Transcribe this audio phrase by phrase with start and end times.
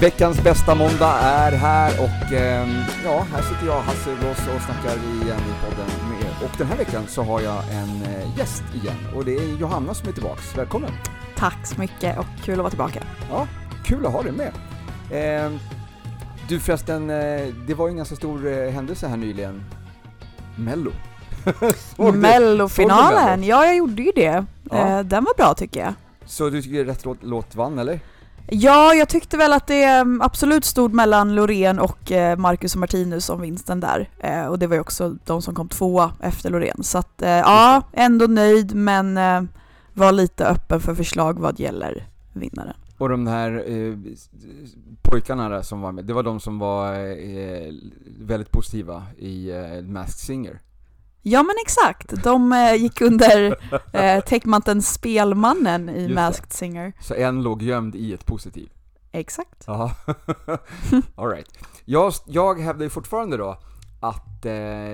[0.00, 2.68] Veckans bästa måndag är här och eh,
[3.04, 6.44] ja, här sitter jag, Hasse Ross och snackar igen i podden med er.
[6.44, 9.94] Och den här veckan så har jag en eh, gäst igen och det är Johanna
[9.94, 10.58] som är tillbaks.
[10.58, 10.90] Välkommen!
[11.36, 13.02] Tack så mycket och kul att vara tillbaka.
[13.30, 13.46] Ja,
[13.84, 14.52] kul att ha dig med.
[15.10, 15.52] Eh,
[16.48, 19.64] du förresten, eh, det var ju en ganska stor eh, händelse här nyligen.
[20.56, 20.92] Mello.
[22.14, 24.44] Mellofinalen, ja jag gjorde ju det.
[24.70, 24.76] Ja.
[24.76, 25.94] Eh, Den var bra tycker jag.
[26.24, 28.00] Så du tycker rätt låt vann eller?
[28.52, 32.80] Ja, jag tyckte väl att det mm, absolut stod mellan Loreen och eh, Marcus och
[32.80, 34.08] Martinus om vinsten där.
[34.18, 36.82] Eh, Och det var ju också de som kom tvåa efter Loreen.
[36.82, 39.18] Så att, eh, ja, ändå nöjd men
[39.94, 42.74] var lite öppen för förslag vad gäller vinnaren.
[42.98, 43.94] Och de här eh,
[45.02, 47.72] pojkarna där som var med, det var de som var eh,
[48.20, 50.60] väldigt positiva i eh, Masked Singer.
[51.22, 53.56] Ja men exakt, de eh, gick under
[53.92, 56.14] eh, täckmanteln Spelmannen i Just det.
[56.14, 56.92] Masked Singer.
[57.00, 58.70] Så en låg gömd i ett positiv.
[59.12, 59.64] Exakt.
[59.66, 59.92] Ja,
[61.14, 61.58] alright.
[61.84, 63.58] Jag, jag hävdar ju fortfarande då
[64.00, 64.52] att eh,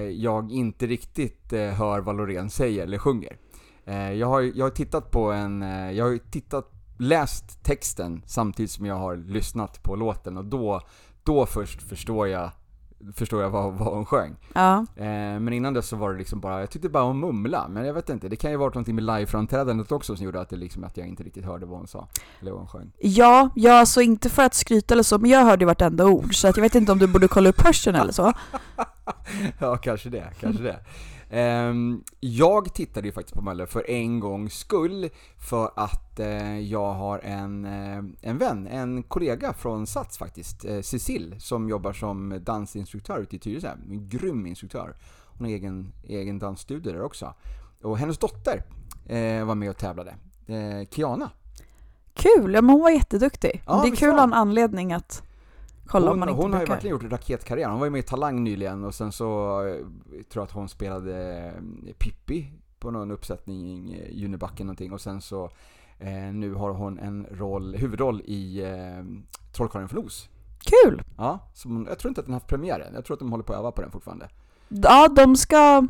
[0.09, 3.37] jag inte riktigt eh, hör vad Loreen säger eller sjunger.
[3.85, 8.71] Eh, jag, har, jag har tittat på en, eh, jag har tittat, läst texten samtidigt
[8.71, 10.81] som jag har lyssnat på låten och då,
[11.25, 12.51] då först förstår jag
[13.15, 14.37] Förstår jag vad, vad hon sjöng.
[14.55, 14.87] Ja.
[14.97, 15.05] Eh,
[15.41, 17.95] men innan dess så var det liksom bara, jag tyckte bara hon mumla, men jag
[17.95, 20.85] vet inte, det kan ju vara någonting med liveframträdandet också som gjorde att, det liksom,
[20.85, 22.09] att jag inte riktigt hörde vad hon sa,
[22.41, 22.93] eller vad hon sjöng.
[22.99, 26.35] Ja, ja, alltså inte för att skryta eller så, men jag hörde ju vartenda ord,
[26.35, 28.33] så att jag vet inte om du borde kolla upp hörseln eller så.
[29.59, 30.79] ja, kanske det, kanske det.
[31.31, 36.93] Ehm, jag tittade ju faktiskt på Mello för en gångs skull för att eh, jag
[36.93, 42.41] har en, eh, en vän, en kollega från Sats faktiskt, eh, Cecil, som jobbar som
[42.45, 43.73] dansinstruktör ute i Tyresö.
[43.91, 44.97] En grym instruktör.
[45.27, 47.35] Hon har egen, egen dansstudio där också.
[47.83, 48.63] Och hennes dotter
[49.45, 50.15] var med och tävlade.
[50.91, 51.31] Kiana.
[52.15, 53.63] Kul, ja men hon var jätteduktig.
[53.67, 55.23] Ja, det är kul ha en anledning att
[55.87, 56.75] kolla om Hon, man inte hon har ju brukar.
[56.75, 57.69] verkligen gjort en raketkarriär.
[57.69, 60.69] Hon var ju med i Talang nyligen och sen så eh, tror jag att hon
[60.69, 61.37] spelade
[61.87, 62.47] eh, Pippi
[62.79, 65.45] på någon uppsättning i eh, Junibacken någonting och sen så
[65.99, 69.05] eh, nu har hon en roll, huvudroll i eh,
[69.57, 70.29] Trollkarlen från Oz.
[70.61, 71.03] Kul!
[71.17, 72.95] Ja, som jag tror inte att den har haft premiär än.
[72.95, 74.29] Jag tror att de håller på att öva på den fortfarande.
[74.69, 75.87] Ja, de ska,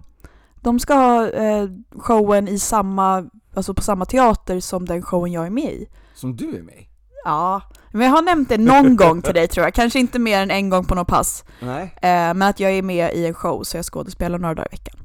[0.60, 1.68] de ska ha eh,
[1.98, 5.88] showen i samma, alltså på samma teater som den showen jag är med i.
[6.14, 6.88] Som du är med i?
[7.24, 7.62] Ja,
[7.96, 10.50] men jag har nämnt det någon gång till dig tror jag, kanske inte mer än
[10.50, 11.44] en gång på något pass.
[11.60, 11.82] Nej?
[11.96, 14.76] Eh, men att jag är med i en show så jag skådespelar några dagar i
[14.76, 14.96] veckan.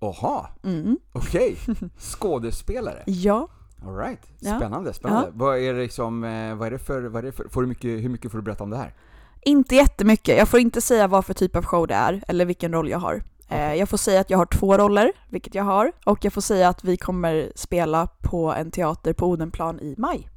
[0.00, 0.98] Oha, Mm.
[1.12, 1.56] okej.
[1.98, 3.02] Skådespelare.
[3.06, 3.48] Ja.
[3.86, 4.56] Alright, Ja.
[4.56, 5.28] spännande, spännande.
[5.32, 7.68] Vad är det liksom, eh, vad är det för, vad är det för, får du
[7.68, 8.94] mycket, hur mycket får du berätta om det här?
[9.42, 10.38] Inte jättemycket.
[10.38, 12.98] Jag får inte säga vad för typ av show det är eller vilken roll jag
[12.98, 13.22] har.
[13.48, 16.40] Eh, Jag får säga att jag har två roller, vilket jag har, och jag får
[16.40, 20.28] säga att vi kommer spela på en teater på Odenplan i maj.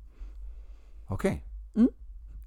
[1.07, 1.43] Okej.
[1.77, 1.89] Mm.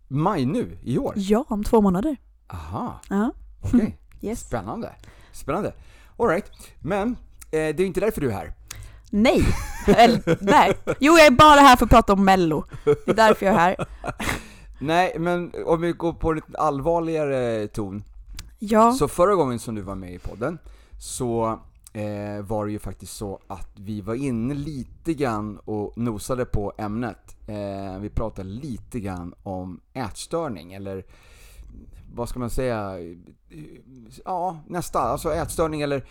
[0.08, 1.12] Maj nu, i år?
[1.16, 2.16] Ja, om två månader.
[2.46, 3.98] Aha, Ja, okej.
[4.20, 4.40] yes.
[4.40, 4.92] Spännande.
[5.32, 5.72] Spännande.
[6.18, 6.44] Alright,
[6.80, 7.16] men eh,
[7.50, 8.52] det är inte därför du är här.
[9.10, 9.42] Nej!
[9.86, 10.72] Eller, nej.
[11.00, 12.64] Jo, jag är bara här för att prata om Mello.
[12.84, 13.76] Det är därför jag är här.
[14.80, 18.02] Nej, men om vi går på en lite allvarligare ton.
[18.58, 20.58] Ja, Så förra gången som du var med i podden
[20.98, 21.60] så
[21.92, 26.72] eh, var det ju faktiskt så att vi var inne lite grann och nosade på
[26.78, 27.36] ämnet.
[27.46, 31.04] Eh, vi pratade lite grann om ätstörning, eller
[32.14, 32.96] vad ska man säga?
[34.24, 35.06] Ja, nästan.
[35.06, 36.04] Alltså ätstörning eller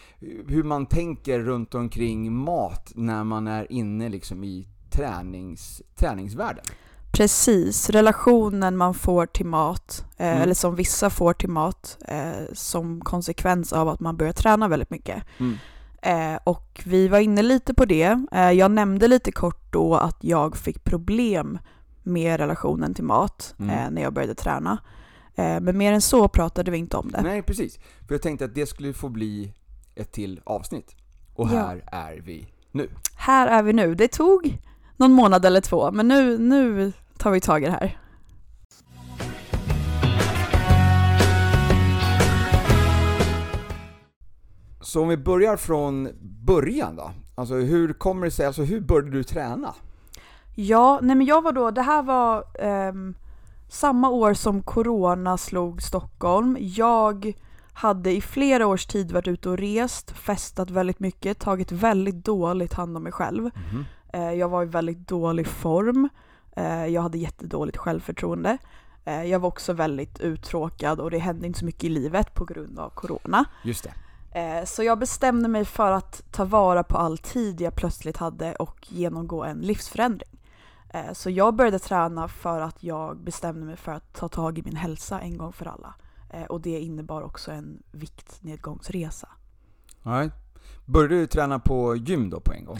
[0.47, 6.65] hur man tänker runt omkring mat när man är inne liksom i tränings, träningsvärlden
[7.11, 7.89] precis.
[7.89, 10.41] Relationen man får till mat, eh, Mm.
[10.41, 14.89] eller som vissa får till mat, eh, som konsekvens av att man börjar träna väldigt
[14.89, 15.23] mycket.
[15.39, 15.57] Mm.
[16.01, 18.25] Eh, och vi var inne lite på det.
[18.31, 21.59] Eh, jag nämnde lite kort då att jag fick problem
[22.03, 23.69] med relationen till mat Mm.
[23.69, 24.77] eh, när jag började träna.
[25.35, 27.21] Eh, men mer än så pratade vi inte om det.
[27.21, 27.79] Nej, precis.
[28.07, 29.53] För jag tänkte att det skulle få bli
[29.95, 30.95] ett till avsnitt.
[31.35, 31.57] Och Ja.
[31.57, 32.89] här är vi nu.
[33.15, 33.95] Här är vi nu.
[33.95, 34.57] Det tog
[34.99, 37.97] någon månad eller två, men nu, nu tar vi tag i det här.
[44.81, 46.09] Så om vi börjar från
[46.45, 47.11] början då.
[47.35, 49.73] Alltså hur kommer det sig, alltså hur började du träna?
[50.55, 53.15] Ja, nej men jag var då, det här var ehm,
[53.69, 56.57] samma år som corona slog Stockholm.
[56.59, 57.33] Jag
[57.73, 62.73] hade i flera års tid varit ute och rest, festat väldigt mycket, tagit väldigt dåligt
[62.73, 63.45] hand om mig själv.
[63.45, 63.51] Eh,
[64.13, 66.09] jag var i väldigt dålig form.
[66.55, 68.57] Eh, jag hade jättedåligt självförtroende.
[69.05, 72.45] Eh, jag var också väldigt uttråkad och det hände inte så mycket i livet på
[72.45, 73.45] grund av corona.
[73.63, 73.93] Just det.
[74.39, 78.55] Eh, Så jag bestämde mig för att ta vara på all tid jag plötsligt hade
[78.55, 80.39] och genomgå en livsförändring.
[80.93, 84.63] Eh, så jag började träna för att jag bestämde mig för att ta tag i
[84.63, 85.93] min hälsa en gång för alla.
[86.29, 89.29] Eh, och det innebar också en viktnedgångsresa.
[90.03, 90.33] Right.
[90.85, 92.77] Började du träna på gym då på en gång?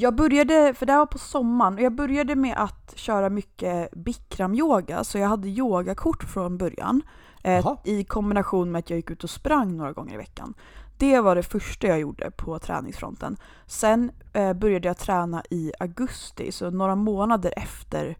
[0.00, 3.90] Jag började, för det här var på sommaren, och jag började med att köra mycket
[3.92, 7.02] bikramyoga, så jag hade yogakort från början.
[7.42, 7.66] Eh.
[7.84, 10.54] I kombination med att jag gick ut och sprang några gånger i veckan.
[10.98, 13.36] Det var det första jag gjorde på träningsfronten.
[13.66, 18.16] Sen eh, började jag träna i augusti, så några månader efter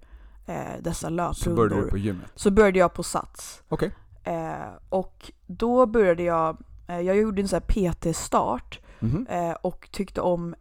[0.47, 2.31] eh, dessa Så löprundor började du på gymmet?
[2.35, 3.63] så började jag på Sats.
[3.69, 3.93] Okej.
[4.25, 4.53] Eh,
[4.89, 6.57] och då började jag,
[6.89, 9.27] eh, jag gjorde en sån här PT-start Mhm.
[9.31, 10.55] eh, och tyckte om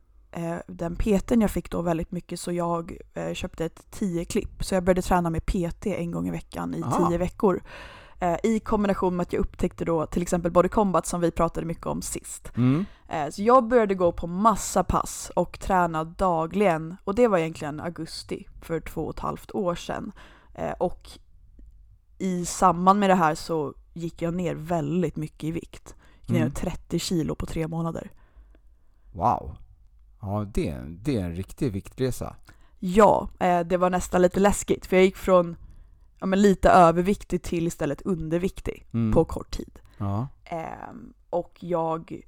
[0.68, 4.64] den PTn jag fick då väldigt mycket så jag eh, köpte ett 10-klipp.
[4.64, 7.10] Så jag började träna med PT en gång i veckan i Aha.
[7.10, 7.62] 10 veckor.
[8.20, 11.66] Eh, I kombination med att jag upptäckte då till exempel Body Combat som vi pratade
[11.66, 12.52] mycket om sist.
[12.58, 12.86] Mm.
[13.08, 17.80] Eh, så jag började gå på massa pass och träna dagligen och det var egentligen
[17.80, 20.12] augusti för två och ett halvt år sedan.
[20.54, 21.10] Eh, och
[22.18, 25.96] i samband med det här så gick jag ner väldigt mycket i vikt.
[26.22, 26.52] Gick ner Mm.
[26.52, 28.12] 30 kilo på tre månader.
[29.12, 29.56] Wow.
[30.22, 32.36] Ja, det, det är en riktig viktresa.
[32.80, 35.56] Ja, eh, det var nästan lite läskigt för jag gick från
[36.20, 39.14] ja, men lite överviktig till istället underviktig Mm.
[39.14, 39.80] på kort tid.
[39.98, 40.28] Ja.
[40.46, 42.22] Ehm, och jag,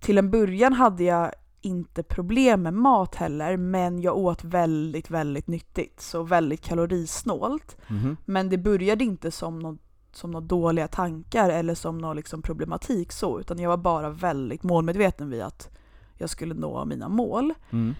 [0.00, 5.46] till en början hade jag inte problem med mat heller, men jag åt väldigt, väldigt
[5.46, 7.76] nyttigt, så väldigt kalorisnålt.
[7.88, 8.16] Mhm.
[8.24, 9.80] Men det började inte som något
[10.12, 14.62] som några dåliga tankar eller som någon liksom problematik så, utan jag var bara väldigt
[14.62, 15.70] målmedveten vid att
[16.18, 17.54] jag skulle nå mina mål.
[17.70, 17.94] Mm.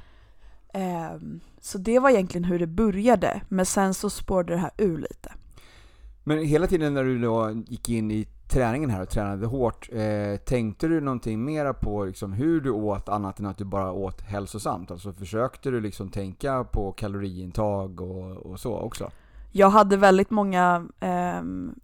[0.73, 4.99] Ehm, så det var egentligen hur det började, men sen så spårade det här ur
[4.99, 5.33] lite.
[6.25, 10.37] Men hela tiden när du då gick in i träningen här och tränade hårt, eh,
[10.37, 14.21] tänkte du någonting mera på liksom hur du åt annat än att du bara åt
[14.21, 14.91] hälsosamt?
[14.91, 19.11] Alltså försökte du liksom tänka på kaloriintag och, och så också?
[19.53, 21.75] Jag hade väldigt många ehm,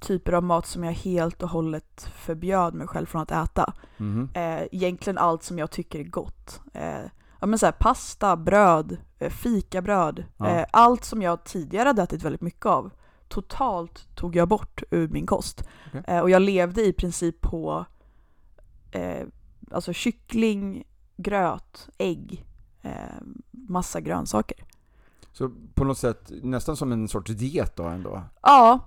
[0.00, 3.72] typer av mat som jag helt och hållet förbjöd mig själv från att äta.
[3.96, 4.28] Mhm.
[4.34, 6.60] Eh, egentligen allt som jag tycker är gott.
[6.74, 7.00] Eh,
[7.40, 10.48] ja men så här, pasta, bröd, eh, fikabröd, Ja.
[10.48, 12.90] eh, allt som jag tidigare hade ätit väldigt mycket av.
[13.28, 15.68] Totalt tog jag bort ur min kost.
[15.88, 16.02] Okej.
[16.06, 17.84] Eh, och jag levde i princip på
[18.90, 19.26] eh,
[19.70, 20.84] alltså kyckling,
[21.16, 22.44] gröt, ägg,
[22.82, 22.92] eh,
[23.50, 24.64] massa grönsaker.
[25.32, 28.22] Så på något sätt nästan som en sorts diet då ändå?
[28.42, 28.78] Ja,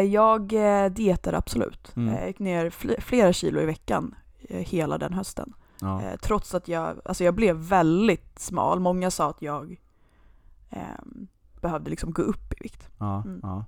[0.00, 1.92] jag eh, dietar absolut.
[1.96, 2.08] Mm.
[2.14, 4.14] Eh, Jag gick ner fl- flera kilo i veckan
[4.48, 5.52] eh, hela den hösten.
[5.80, 6.02] Ja.
[6.02, 8.80] Eh, trots att jag, alltså jag blev väldigt smal.
[8.80, 9.76] Många sa att jag
[10.70, 11.26] ehm,
[11.60, 12.88] behövde liksom gå upp i vikt.
[12.98, 13.40] Ja, Mm.
[13.42, 13.64] ja.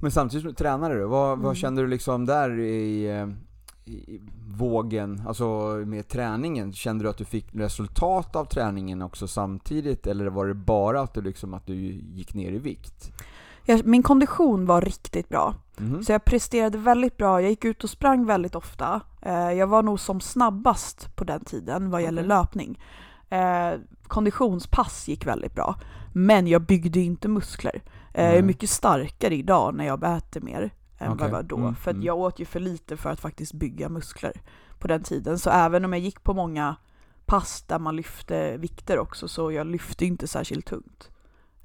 [0.00, 1.54] Men samtidigt som du tränade du, vad, vad Mm.
[1.54, 3.28] kände du liksom där i, eh,
[3.92, 4.20] i
[4.56, 5.44] vågen, alltså
[5.86, 6.72] med träningen?
[6.72, 10.06] Kände du att du fick resultat av träningen också samtidigt?
[10.06, 11.74] Eller var det bara att du liksom att du
[12.14, 13.12] gick ner i vikt?
[13.64, 15.54] Jag, min kondition var riktigt bra.
[15.76, 16.02] Mhm.
[16.04, 17.40] Så jag presterade väldigt bra.
[17.42, 19.00] Jag gick ut och sprang väldigt ofta.
[19.22, 22.28] Eh, jag var nog som snabbast på den tiden vad gäller Okej.
[22.28, 22.80] löpning.
[23.28, 23.72] Eh,
[24.06, 25.76] konditionspass gick väldigt bra.
[26.12, 27.82] Men jag byggde inte muskler.
[28.14, 31.26] Eh, jag är mycket starkare idag när jag äter mer än vad Okej.
[31.26, 31.56] jag var då.
[31.56, 32.02] Mm, För mm.
[32.02, 34.32] jag åt ju för lite för att faktiskt bygga muskler
[34.78, 35.38] på den tiden.
[35.38, 36.76] Så även om jag gick på många
[37.26, 41.10] pass där man lyfte vikter också, så jag lyfte inte särskilt tungt.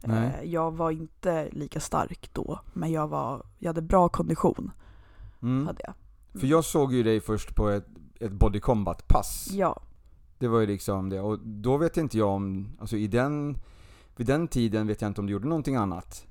[0.04, 0.32] Nej.
[0.42, 4.72] Eh, jag var inte lika stark då, men jag, var, jag hade bra kondition.
[5.42, 5.68] Mm.
[5.68, 5.94] Hade jag.
[6.42, 7.88] För jag såg ju dig först på ett,
[8.20, 9.50] ett body combat-pass.
[9.52, 9.82] Ja.
[10.38, 13.58] Det var ju liksom det, och då vet inte jag om, alltså i den,
[14.16, 16.26] vid den tiden vet jag inte om du gjorde någonting annat.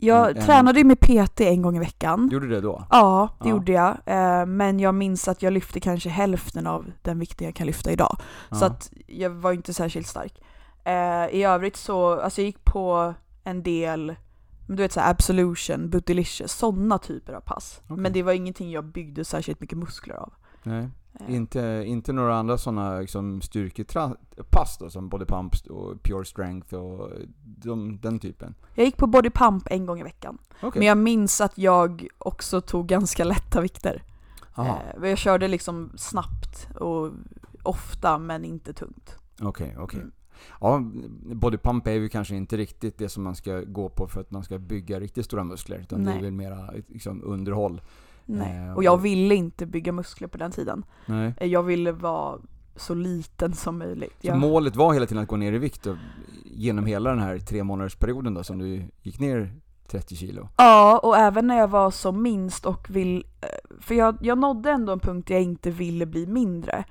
[0.00, 2.28] Jag Mm, en- tränade ju med PT en gång i veckan.
[2.32, 2.84] Gjorde du det då?
[2.90, 3.50] Ja, det Ja.
[3.54, 3.96] gjorde jag.
[4.06, 7.90] Eh, men jag minns att jag lyfte kanske hälften av den vikten jag kan lyfta
[7.92, 8.16] idag.
[8.50, 8.66] Så Ja.
[8.66, 10.40] att jag var inte särskilt stark.
[10.88, 13.14] Eh, I övrigt så, alltså jag gick på
[13.44, 14.14] en del,
[14.66, 17.80] du vet såhär absolution, bootylicious, sådana typer av pass.
[17.84, 17.96] Okej.
[18.02, 20.32] Men det var ingenting jag byggde särskilt mycket muskler av.
[20.62, 20.88] Nej.
[21.20, 26.74] Eh, Inte, inte några andra sådana liksom, styrkepass då, som body pump och pure strength
[26.74, 27.10] och
[27.42, 28.54] de, den typen?
[28.74, 30.38] Jag gick på body pump en gång i veckan.
[30.62, 30.78] Okej.
[30.80, 34.02] Men jag minns att jag också tog ganska lätta vikter.
[34.54, 34.82] Aha.
[35.02, 37.12] Eh, jag körde liksom snabbt och
[37.62, 39.16] ofta men inte tungt.
[39.42, 40.00] Okej, okej.
[40.00, 40.12] Mm.
[40.60, 40.82] Ja,
[41.34, 44.30] body pump är ju kanske inte riktigt det som man ska gå på för att
[44.30, 45.78] man ska bygga riktigt stora muskler.
[45.78, 46.22] Utan det är Nej.
[46.22, 47.80] väl mera liksom, underhåll.
[48.24, 48.66] Nej.
[48.68, 50.84] Eh, Och jag och- ville inte bygga muskler på den tiden.
[51.06, 51.34] Nej.
[51.36, 52.38] Eh, Jag ville vara
[52.76, 54.14] så liten som möjligt.
[54.20, 55.96] Så Jag, målet var hela tiden att gå ner i vikt då,
[56.44, 59.52] genom hela den här tre månaders perioden då som du gick ner
[59.88, 60.48] 30 kilo?
[60.56, 63.24] ja, och även när jag var som minst och vill...
[63.40, 63.48] eh,
[63.80, 66.84] För jag, jag nådde ändå en punkt där jag inte ville bli mindre.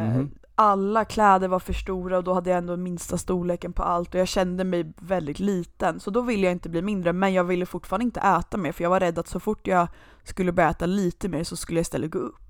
[0.00, 0.30] Mhm.
[0.54, 4.20] Alla kläder var för stora och då hade jag ändå minsta storleken på allt och
[4.20, 6.00] jag kände mig väldigt liten.
[6.00, 8.84] Så då ville jag inte bli mindre men jag ville fortfarande inte äta mer för
[8.84, 9.88] jag var rädd att så fort jag
[10.24, 12.42] skulle börja äta lite mer så skulle jag istället gå upp.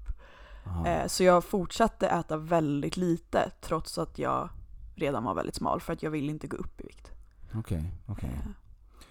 [0.66, 0.86] Aha.
[0.86, 4.48] Eh, så jag fortsatte äta väldigt lite trots att jag
[4.94, 7.10] redan var väldigt smal för att jag ville inte gå upp i vikt.
[7.54, 8.30] Okej, okej.
[8.34, 8.46] Eh,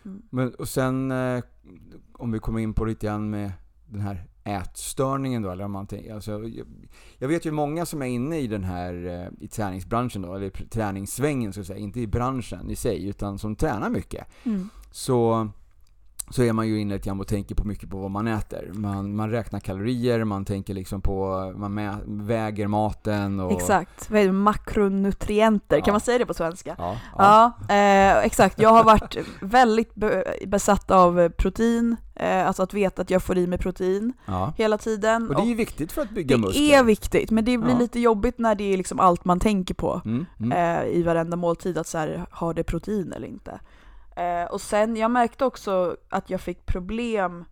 [0.05, 0.21] mm.
[0.29, 1.43] Men och sen eh,
[2.13, 3.51] om vi kommer in på lite grann med
[3.91, 6.67] den här ätstörningen då, eller om man tänker, alltså, jag,
[7.17, 10.49] jag vet ju många som är inne i den här eh, i träningsbranschen då, eller
[10.49, 14.27] träningssvängen så att säga, inte i branschen i sig, utan som tränar mycket.
[14.43, 14.69] Mm.
[14.91, 15.49] Så,
[16.31, 18.71] så är man ju inne lite och tänker på mycket på vad man äter.
[18.73, 23.51] Man, man räknar kalorier, man tänker liksom på, man mä, väger maten och...
[23.51, 24.31] Exakt, vad är det?
[24.31, 25.83] makronutrienter, Ja.
[25.83, 26.75] kan man säga det på svenska?
[26.77, 27.53] Ja, ja.
[27.67, 28.59] Ja, eh, exakt.
[28.59, 33.37] Jag har varit väldigt be- besatt av protein, eh, alltså att veta att jag får
[33.37, 34.13] i mig protein
[34.57, 35.29] hela tiden.
[35.29, 36.79] Och det är ju viktigt för att bygga det muskler.
[36.79, 40.01] är viktigt, men det blir lite jobbigt när det är liksom allt man tänker på
[40.05, 40.51] Mm, mm.
[40.81, 43.59] eh, i varenda måltid, att så här, har det protein eller inte?
[44.15, 47.45] Eh, och sen, jag märkte också att jag fick problem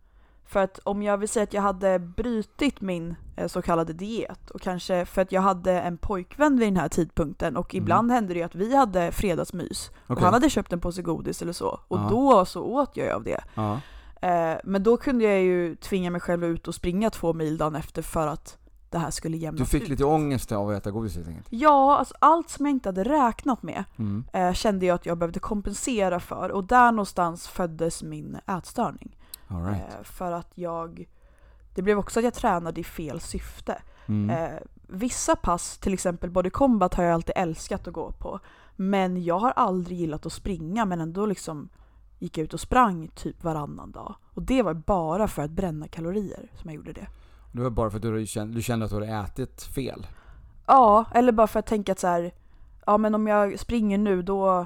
[0.45, 4.49] för att om jag vill säga att jag hade brutit min eh, så kallade diet
[4.49, 8.33] och kanske för att jag hade en pojkvän vid den här tidpunkten och ibland hände
[8.33, 10.23] det ju att vi hade fredagsmys och Okej.
[10.23, 12.07] han hade köpt en påse godis eller så och Ja.
[12.09, 13.43] då så åt jag av det.
[14.21, 17.75] Eh, men då kunde jag ju tvinga mig själv ut och springa två mil dagen
[17.75, 18.57] efter för att
[18.91, 19.89] det här skulle jämnas Du fick ut.
[19.89, 21.47] lite ångest av att äta godis helt enkelt?
[21.49, 24.23] Ja, alltså allt som jag inte hade räknat med Mm.
[24.33, 29.17] eh, kände jag att jag behövde kompensera för och där någonstans föddes min ätstörning.
[29.47, 29.93] Right.
[29.93, 31.07] Eh, för att jag,
[31.75, 33.81] det blev också att jag tränade i fel syfte.
[34.07, 34.29] Mm.
[34.29, 38.39] Eh, vissa pass, till exempel body combat, har jag alltid älskat att gå på.
[38.75, 41.69] Men jag har aldrig gillat att springa men ändå liksom
[42.19, 44.15] gick jag ut och sprang typ varannan dag.
[44.33, 47.07] Och det var bara för att bränna kalorier som jag gjorde det.
[47.51, 50.07] Det var bara för att du kände, du kände att du hade ätit fel?
[50.65, 52.31] Ja, eller bara för att tänka att så här,
[52.85, 54.65] ja men om jag springer nu då,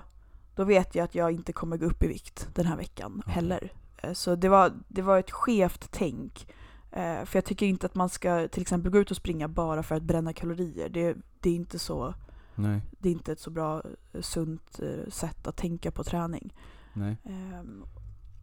[0.56, 3.34] då vet jag att jag inte kommer gå upp i vikt den här veckan Okej.
[3.34, 3.72] heller.
[3.98, 6.48] Eh, Så det var, det var ett skevt tänk.
[6.92, 9.84] Eh, För jag tycker inte att man ska till exempel gå ut och springa bara
[9.84, 10.90] för att bränna kalorier.
[10.90, 12.14] Det, det är inte så,
[12.56, 12.82] Nej.
[13.00, 13.82] det är inte ett så bra
[14.14, 16.54] eh, sunt sätt att tänka på träning.
[16.94, 17.18] Nej.
[17.24, 17.84] Ehm,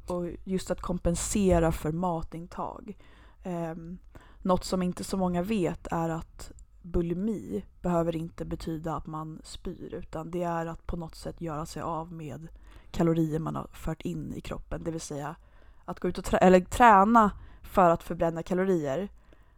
[0.07, 2.97] och just att kompensera för matintag.
[3.45, 3.99] Um,
[4.43, 9.95] något som inte så många vet är att bulimi behöver inte betyda att man spyr
[9.95, 12.49] utan det är att på något sätt göra sig av med
[12.91, 14.85] kalorier man har fört in i kroppen.
[14.85, 15.37] Det vill säga
[15.85, 17.31] att gå ut och trä- eller träna
[17.63, 19.09] för att förbränna kalorier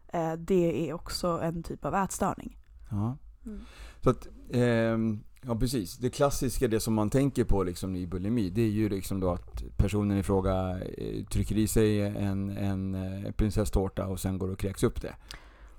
[0.08, 2.58] eh, det är också en typ av ätstörning.
[2.90, 3.16] Ja.
[3.46, 3.60] Mm.
[4.00, 5.96] Så att, ehm, ja precis.
[5.96, 9.30] Det klassiska, det som man tänker på liksom i bulimi, det är ju liksom då
[9.30, 14.48] att personen i fråga eh, trycker i sig en, en eh, prinsesstårta och sen går
[14.48, 15.14] och kräks upp det.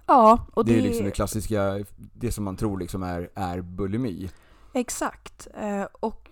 [0.05, 4.29] Ja, och det, är liksom det klassiska, det som man tror liksom är, är bulimi.
[4.74, 5.48] Exakt.
[5.58, 6.29] Eh, och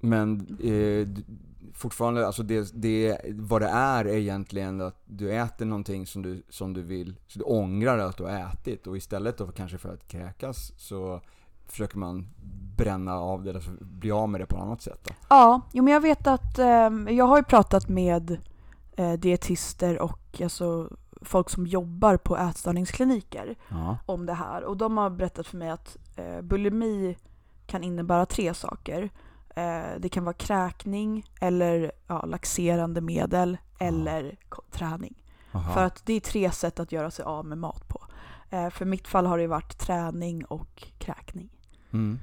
[0.00, 1.08] Men eh,
[1.74, 6.42] fortfarande, alltså det, det, vad det är är egentligen att du äter någonting som du,
[6.48, 9.94] som du vill, så du ångrar att du har ätit och istället då kanske för
[9.94, 11.20] att kräkas så
[11.68, 12.26] försöker man
[12.76, 15.14] bränna av det, alltså bli av med det på något annat sätt då.
[15.28, 18.36] Ja, jo, men jag vet att ehm, jag har ju pratat med
[18.96, 20.88] eh, dietister och alltså,
[21.22, 23.98] folk som jobbar på ätstörningskliniker Ja.
[24.06, 27.16] om det här och de har berättat för mig att eh, bulimi
[27.66, 29.10] kan innebära tre saker.
[29.56, 35.14] Eh, det kan vara kräkning eller ja, laxerande medel eller ko- träning.
[35.52, 35.72] Aha.
[35.74, 38.00] För att det är tre sätt att göra sig av med mat på.
[38.50, 41.48] Eh, för mitt fall har det varit träning och kräkning.
[41.92, 42.18] Mm.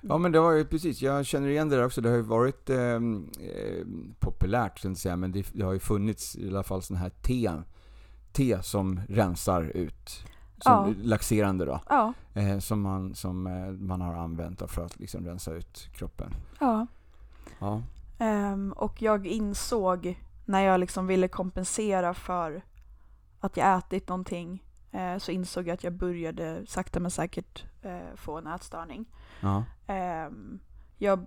[0.00, 2.00] Ja men det var ju precis, jag känner igen det där också.
[2.00, 3.84] Det har ju varit ehm, eh,
[4.18, 7.10] populärt, jag inte säga, men det, det har ju funnits i alla fall sådana här
[7.10, 7.50] te,
[8.32, 10.24] te som rensar ut.
[10.58, 10.94] Som Ja.
[11.02, 11.80] laxerande då.
[11.88, 16.34] Ja, Eh, som man, som eh, man har använt för att liksom rensa ut kroppen.
[16.60, 16.86] ja.
[17.58, 17.82] Ja.
[18.18, 22.62] Ehm, och jag insåg när jag liksom ville kompensera för
[23.40, 28.14] att jag ätit någonting eh, så insåg jag att jag började sakta men säkert eh,
[28.16, 29.04] få en ätstörning.
[29.40, 29.64] Ja.
[29.86, 30.60] Ehm,
[30.98, 31.26] jag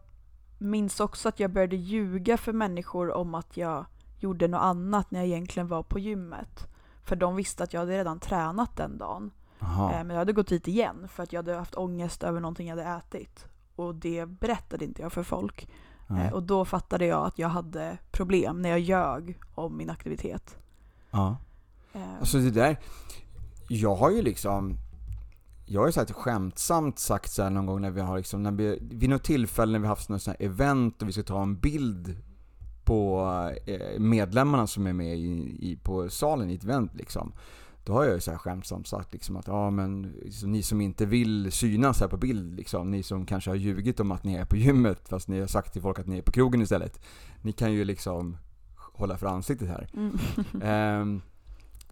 [0.57, 3.86] minns också att jag började ljuga för människor om att jag
[4.19, 6.67] gjorde något annat när jag egentligen var på gymmet.
[7.03, 9.31] För de visste att jag hade redan tränat den dagen.
[9.62, 12.67] Eh, Men jag hade gått dit igen för att jag hade haft ångest över någonting
[12.67, 13.45] jag hade ätit.
[13.75, 15.69] Och det berättade inte jag för folk.
[16.07, 16.27] Nej.
[16.27, 20.57] Eh, Och då fattade jag att jag hade problem när jag ljög om min aktivitet.
[21.12, 21.38] Ja.
[21.93, 22.77] Eh, Alltså det där,
[23.67, 24.77] jag har ju liksom
[25.65, 28.51] jag har ju sagt skämtsamt sagt så här någon gång när vi har liksom, när
[28.51, 31.41] vi, vid något tillfälle när vi haft något sånt här event och vi ska ta
[31.41, 32.17] en bild
[32.84, 33.29] på
[33.65, 37.34] eh, medlemmarna som är med i, i, på salen i ett event liksom.
[37.84, 40.81] Då har jag ju så här skämtsamt sagt liksom att ja men liksom, ni som
[40.81, 44.34] inte vill synas här på bild liksom, ni som kanske har ljugit om att ni
[44.34, 47.00] är på gymmet fast ni har sagt till folk att ni är på krogen istället.
[47.41, 48.38] Ni kan ju liksom
[48.75, 49.89] hålla för ansiktet här.
[49.93, 50.17] Mm.
[50.62, 51.22] Ehm,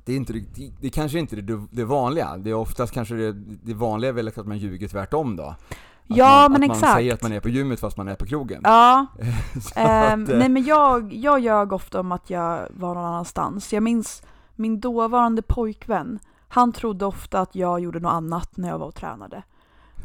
[0.05, 2.37] det är, inte, det, det kanske inte är det, det vanliga.
[2.37, 3.31] Det är oftast kanske det,
[3.63, 5.43] det vanliga är väl att man ljuger tvärtom då.
[5.43, 6.93] Att Ja, man, men att man exakt.
[6.93, 8.61] säger att man är på gymmet fast man är på krogen.
[8.63, 9.05] Ja,
[9.75, 13.73] Ehm, att, eh, nej men jag, jag ljög ofta om att jag var någon annanstans.
[13.73, 14.23] Jag minns
[14.55, 18.95] min dåvarande pojkvän, han trodde ofta att jag gjorde något annat när jag var och
[18.95, 19.43] tränade.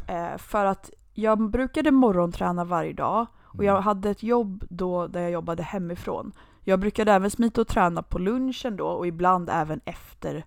[0.07, 5.21] Eh, för att jag brukade morgonträna varje dag och jag hade ett jobb då där
[5.21, 6.31] jag jobbade hemifrån.
[6.69, 10.45] Jag brukade även smita och träna på lunchen då och ibland även efter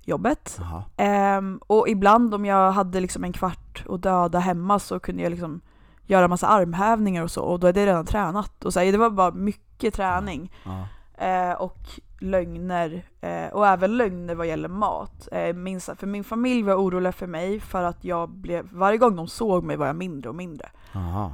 [0.00, 0.58] jobbet.
[0.96, 5.30] Ehm, och ibland om jag hade liksom en kvart att döda hemma så kunde jag
[5.30, 5.60] liksom
[6.06, 8.64] göra massa armhävningar och så och då är det redan tränat.
[8.64, 10.52] Och så här, det var bara mycket träning.
[10.64, 10.88] Ja.
[11.26, 11.78] Eh, och
[12.18, 13.02] lögner.
[13.20, 15.28] Eh, och även lögner vad gäller mat.
[15.32, 19.16] Eh, minns, för min familj var oroliga för mig för att jag blev, varje gång
[19.16, 20.68] de såg mig var jag mindre och mindre.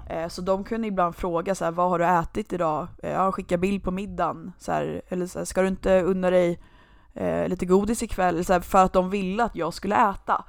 [0.06, 2.86] Eh, så de kunde ibland fråga så här, vad har du ätit idag?
[3.02, 4.52] Eh, skicka bild på middagen.
[4.58, 6.62] Så här, eller så här, ska du inte unna dig
[7.14, 8.44] eh, lite godis ikväll?
[8.44, 10.44] Så här, för att de ville att jag skulle äta.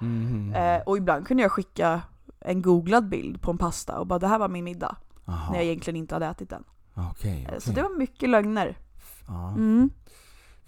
[0.55, 2.01] Eh, och ibland kunde jag skicka
[2.39, 4.95] en googlad bild på en pasta och bara det här var min middag.
[5.25, 5.49] Jaha.
[5.49, 6.63] När jag egentligen inte hade ätit den.
[6.95, 8.77] Okej, Eh, Så det var mycket lögner.
[9.55, 9.89] Mm.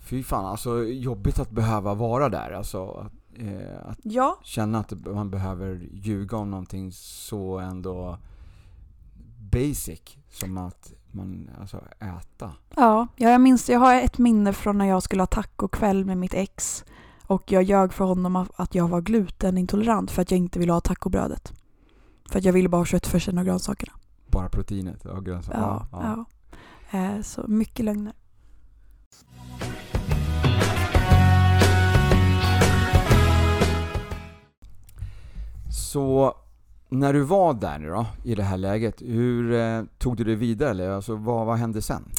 [0.05, 2.51] Fy fan, alltså jobbigt att behöva vara där.
[2.51, 8.17] Alltså att, eh, att Ja, känna att man behöver ljuga om någonting så ändå
[9.51, 12.51] basic som att man, alltså äta.
[12.75, 16.17] ja, ja, jag minns, jag har ett minne från när jag skulle ha tacokväll med
[16.17, 16.85] mitt ex.
[17.27, 20.81] Och jag ljög för honom att jag var glutenintolerant för att jag inte ville ha
[20.81, 21.53] tacobrödet.
[22.29, 23.93] För att jag ville bara ha köttfärsen och grönsakerna.
[24.27, 25.59] Bara proteinet och grönsaker.
[25.59, 26.25] Ja, ja.
[26.99, 28.13] Eh, så mycket lögner.
[35.75, 36.35] Så
[36.89, 40.35] när du var där nu då, i det här läget, hur eh, tog du det
[40.35, 40.69] vidare?
[40.69, 42.11] Eller alltså, vad, vad hände sen?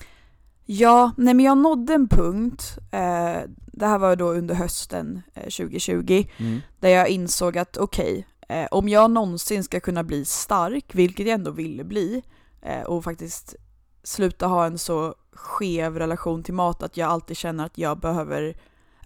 [0.64, 3.40] Ja, nej men jag nådde en punkt, eh,
[3.72, 6.60] det här var då under hösten eh, 2020, Mm.
[6.80, 11.34] där jag insåg att okej, eh, om jag någonsin ska kunna bli stark, vilket jag
[11.34, 12.22] ändå ville bli,
[12.62, 13.54] eh, och faktiskt
[14.02, 18.56] sluta ha en så skev relation till mat att jag alltid känner att jag behöver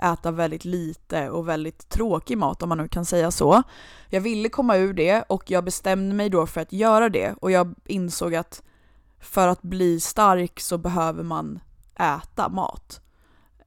[0.03, 3.63] äta väldigt lite och väldigt tråkig mat om man nu kan säga så.
[4.09, 7.51] Jag ville komma ur det och jag bestämde mig då för att göra det och
[7.51, 8.63] jag insåg att
[9.21, 11.61] för att bli stark så behöver man
[11.95, 13.01] äta mat.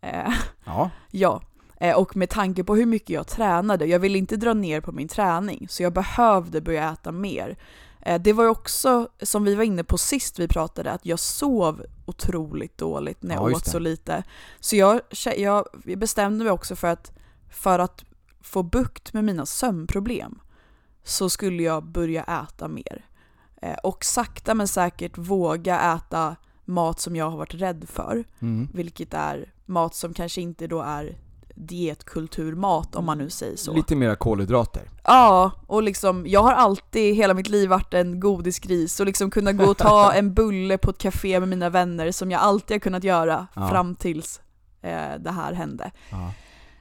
[0.01, 0.33] Eh,
[0.65, 0.89] Ja.
[1.11, 1.41] Ja,
[1.77, 4.91] eh, och med tanke på hur mycket jag tränade, jag ville inte dra ner på
[4.91, 7.57] min träning, så jag behövde börja äta mer.
[8.05, 11.19] Eh, Det var ju också, som vi var inne på sist vi pratade, att jag
[11.19, 14.23] sov otroligt dåligt när jag Ja, åt så lite.
[14.59, 15.01] Så jag,
[15.37, 15.65] jag
[15.97, 17.11] bestämde mig också för att,
[17.49, 18.03] för att
[18.41, 20.39] få bukt med mina sömnproblem
[21.03, 23.05] så skulle jag börja äta mer.
[23.61, 26.35] Eh, Och sakta men säkert våga äta
[26.65, 28.69] mat som jag har varit rädd för Mm.
[28.73, 31.17] vilket är mat som kanske inte då är
[31.55, 33.73] dietkulturmat om man nu säger så.
[33.73, 34.89] Lite mera kolhydrater.
[35.03, 39.51] Ja, och liksom jag har alltid hela mitt liv varit en godisgris och liksom kunna
[39.53, 42.79] gå och ta en bulle på ett café med mina vänner som jag alltid har
[42.79, 43.69] kunnat göra Ja.
[43.69, 44.41] fram tills
[44.81, 45.91] eh, det här hände.
[46.09, 46.31] Ja.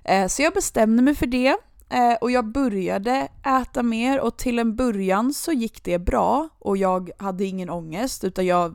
[0.05, 1.57] Eh, så jag bestämde mig för det
[1.91, 3.29] eh, och jag började
[3.63, 8.25] äta mer och till en början så gick det bra och jag hade ingen ångest
[8.25, 8.75] utan jag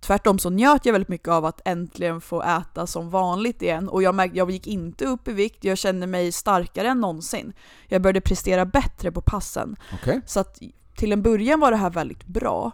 [0.00, 4.02] Tvärtom så njöt jag väldigt mycket av att äntligen få äta som vanligt igen och
[4.02, 7.52] jag märkte jag gick inte upp i vikt, jag kände mig starkare än någonsin.
[7.88, 9.76] Jag började prestera bättre på passen.
[9.94, 10.20] Okej.
[10.26, 10.58] Så att
[10.96, 12.72] till en början var det här väldigt bra.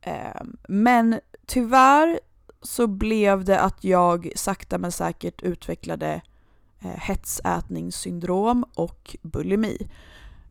[0.00, 2.20] Eh, men tyvärr
[2.62, 6.20] så blev det att jag sakta men säkert utvecklade
[6.80, 9.88] eh, hetsätningssyndrom och bulimi.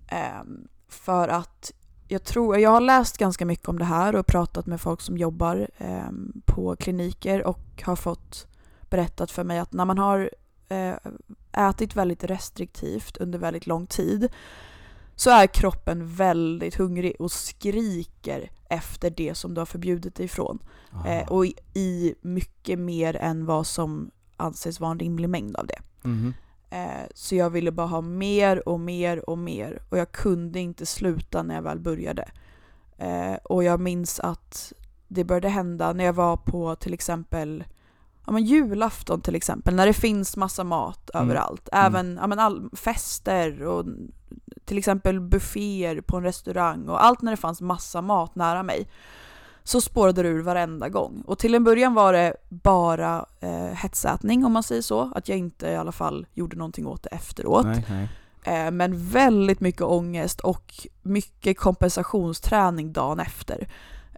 [0.08, 0.44] Eh,
[0.89, 1.72] för att
[2.08, 5.18] jag tror, jag har läst ganska mycket om det här och pratat med folk som
[5.18, 6.10] jobbar eh,
[6.46, 8.48] på kliniker och har fått
[8.89, 10.30] berättat för mig att när man har
[10.70, 10.96] eh,
[11.52, 14.30] ätit väldigt restriktivt under väldigt lång tid
[15.15, 20.60] så är kroppen väldigt hungrig och skriker efter det som du har förbjudit dig ifrån.
[20.94, 21.08] Aha.
[21.08, 25.68] Eh, och i, i mycket mer än vad som anses vara en rimlig mängd av
[25.68, 25.80] det.
[26.02, 26.28] Mhm.
[26.28, 26.44] Eh,
[27.14, 31.44] så jag ville bara ha mer och mer och mer och jag kunde inte sluta
[31.44, 32.30] när jag väl började.
[32.98, 34.74] Eh, och jag minns att
[35.08, 37.64] det började hända när jag var på till exempel
[38.26, 41.30] ja, men julafton till exempel, när det finns massa mat Mm.
[41.30, 41.70] överallt.
[41.72, 41.86] Mm.
[41.86, 43.86] Även ja, men all, fester och
[44.66, 48.88] till exempel bufféer på en restaurang och allt när det fanns massa mat nära mig.
[49.67, 51.23] Så spårade det ur varenda gång.
[51.28, 55.38] Och till en början var det bara eh, hetsätning om man säger så, att jag
[55.38, 57.65] inte i alla fall gjorde någonting åt det efteråt.
[57.65, 58.10] Nej, nej.
[58.65, 63.67] Eh, men väldigt mycket ångest och mycket kompensationsträning dagen efter.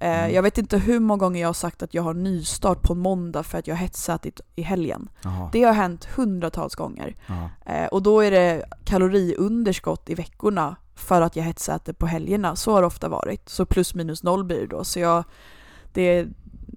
[0.02, 0.34] Eh, Mm.
[0.34, 3.00] Jag vet inte hur många gånger jag har sagt att jag har nystart på en
[3.00, 5.10] måndag för att jag har hetsätit i helgen.
[5.24, 5.50] Jaha.
[5.54, 7.16] Det har hänt hundratals gånger.
[7.28, 7.50] Ja.
[7.74, 12.56] Eh, och då är det kaloriunderskott i veckorna för att jag hetsäter på helgerna.
[12.56, 13.50] Så har det ofta varit.
[13.50, 14.84] Så plus minus noll blir det då.
[14.84, 15.24] Så jag,
[15.94, 16.28] det,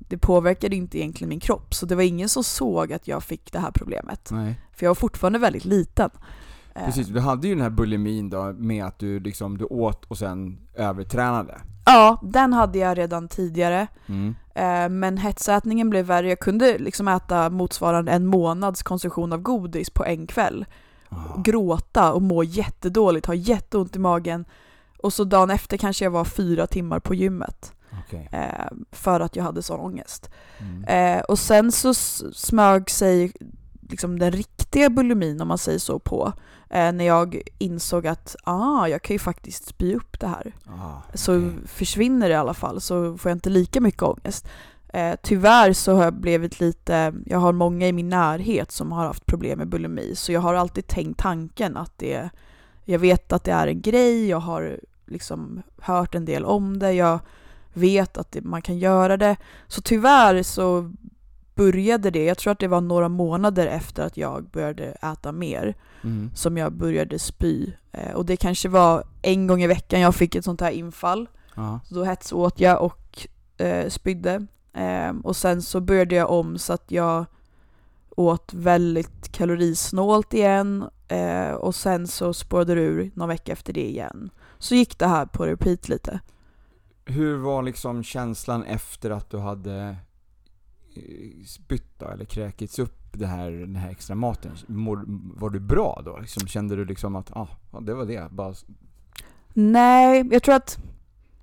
[0.08, 1.74] det påverkade inte egentligen min kropp.
[1.74, 4.28] Så det var ingen som såg att jag fick det här problemet.
[4.32, 4.60] Nej.
[4.72, 6.10] För jag var fortfarande väldigt liten.
[6.74, 10.04] Eh, Precis, du hade ju den här bulimin då med att du liksom, du åt
[10.04, 11.60] och sen övertränade.
[11.84, 13.86] Ja, den hade jag redan tidigare.
[14.06, 14.34] Mm.
[14.54, 16.28] Eh, Men hetsätningen blev värre.
[16.28, 20.66] Jag kunde liksom äta motsvarande en månads konsumtion av godis på en kväll.
[21.10, 21.42] Ja.
[21.44, 24.44] Gråta och må jättedåligt, ha jätteont i magen.
[24.98, 27.72] Och så dagen efter kanske jag var fyra timmar på gymmet.
[28.06, 28.28] Okej.
[28.32, 30.30] Eh, för att jag hade sån ångest.
[30.58, 30.84] Mm.
[31.18, 31.94] Eh, och sen så
[32.34, 33.32] smög sig
[33.88, 36.32] liksom den riktiga bulimin, om man säger så, på.
[36.70, 40.54] Eh, när jag insåg att ah, jag kan ju faktiskt spy upp det här.
[40.66, 41.52] Ah, Så okej.
[41.66, 44.46] försvinner det i alla fall, så får jag inte lika mycket ångest.
[44.92, 49.06] Eh, tyvärr så har jag blivit lite, jag har många i min närhet som har
[49.06, 52.30] haft problem med bulimi, så jag har alltid tänkt tanken att det,
[52.84, 56.92] jag vet att det är en grej, jag har liksom hört en del om det,
[56.92, 57.18] jag
[57.72, 59.36] vet att det, man kan göra det.
[59.68, 60.92] Så tyvärr så
[61.54, 65.74] började det, jag tror att det var några månader efter att jag började äta mer,
[66.02, 66.30] Mm.
[66.34, 67.72] som jag började spy.
[67.92, 71.28] Eh, och det kanske var en gång i veckan jag fick ett sånt här infall.
[71.54, 71.80] Ja.
[71.84, 73.26] Så då hetsåt jag och
[73.56, 74.46] eh, spydde.
[74.72, 77.26] Eh, och sen så började jag om så att jag
[78.16, 80.84] åt väldigt kalorisnålt igen.
[81.08, 84.30] Eh, och sen så spårade det ur någon vecka efter det igen.
[84.58, 86.20] Så gick det här på repeat lite.
[87.04, 89.96] Hur var liksom känslan efter att du hade
[90.96, 94.52] eh, spytt eller kräkits upp det här, den här extra maten?
[94.66, 95.04] Mår,
[95.40, 96.18] var du bra då?
[96.18, 97.48] Liksom, kände du liksom att, ah,
[97.80, 98.54] det var det, bara
[99.52, 100.78] Nej, jag tror att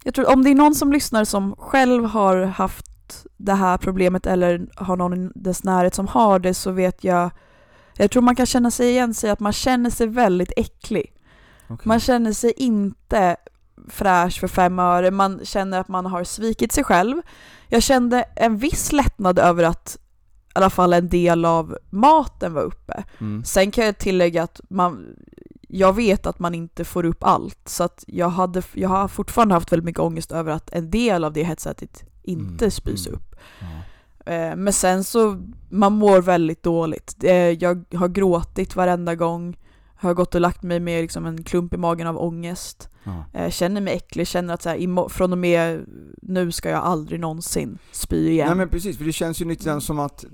[0.03, 2.86] jag tror om det är någon som lyssnar som själv har haft
[3.37, 7.29] det här problemet eller har någon i dess närhet som har det så vet jag
[7.97, 11.13] jag tror man kan känna sig igen sig att man känner sig väldigt äcklig.
[11.67, 11.87] Okej.
[11.87, 13.37] Man känner sig inte
[13.87, 17.21] fräsch för fem öre, man känner att man har svikit sig själv.
[17.67, 19.97] Jag kände en viss lättnad över att
[20.55, 23.03] i alla fall en del av maten var uppe.
[23.19, 23.43] Mm.
[23.43, 25.15] Sen kan jag tillägga att man,
[25.67, 29.53] jag vet att man inte får upp allt, så att jag, hade, jag har fortfarande
[29.53, 33.19] haft väldigt mycket ångest över att en del av det hetsätet inte Mm, spys mm.
[33.19, 33.35] upp.
[34.25, 35.37] Eh, Men sen så,
[35.69, 37.23] man mår väldigt dåligt.
[37.23, 39.57] Eh, Jag har gråtit varenda gång,
[39.95, 42.89] har gått och lagt mig med liksom en klump i magen av ångest.
[43.03, 43.25] Ja.
[43.39, 45.85] Eh, Känner mig äcklig, känner att så här, från och med
[46.21, 48.47] nu ska jag aldrig någonsin spy igen.
[48.47, 50.25] Nej men precis, för det känns ju lite som att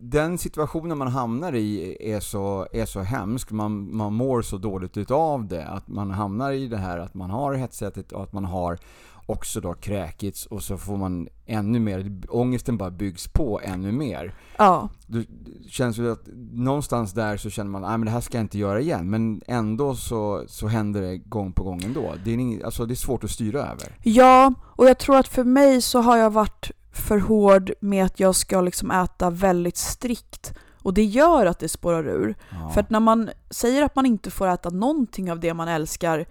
[0.00, 4.96] den situationen man hamnar i är så, är så hemsk, man, man mår så dåligt
[4.96, 8.44] utav det, att man hamnar i det här att man har hetsätet och att man
[8.44, 8.78] har
[9.26, 14.34] också då kräkits och så får man ännu mer, ångesten bara byggs på ännu mer.
[14.58, 15.26] Ja, Det
[15.68, 18.58] känns ju att någonstans där så känner man, nej men det här ska jag inte
[18.58, 22.14] göra igen, men ändå så, så händer det gång på gång ändå.
[22.24, 23.98] Det är, ing- alltså, det är svårt att styra över.
[24.02, 28.20] Ja, och jag tror att för mig så har jag varit för hård med att
[28.20, 30.54] jag ska liksom äta väldigt strikt.
[30.82, 32.34] Och det gör att det spårar ur.
[32.50, 32.68] Ja.
[32.70, 36.26] För att när man säger att man inte får äta någonting av det man älskar,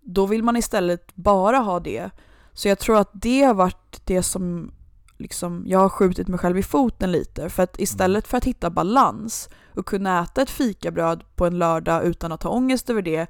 [0.00, 2.10] då vill man istället bara ha det.
[2.54, 4.72] Så jag tror att det har varit det som
[5.18, 7.48] liksom, jag har skjutit mig själv i foten lite.
[7.48, 12.04] För att istället för att hitta balans och kunna äta ett fikabröd på en lördag
[12.04, 13.26] utan att ha ångest över det,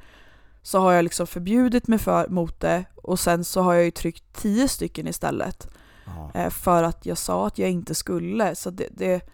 [0.62, 3.90] så har jag liksom förbjudit mig för, mot det och sen så har jag ju
[3.90, 5.68] tryckt tio stycken istället.
[6.06, 6.30] Ja.
[6.34, 8.54] Eh, för att jag sa att jag inte skulle.
[8.54, 9.30] Så det, det,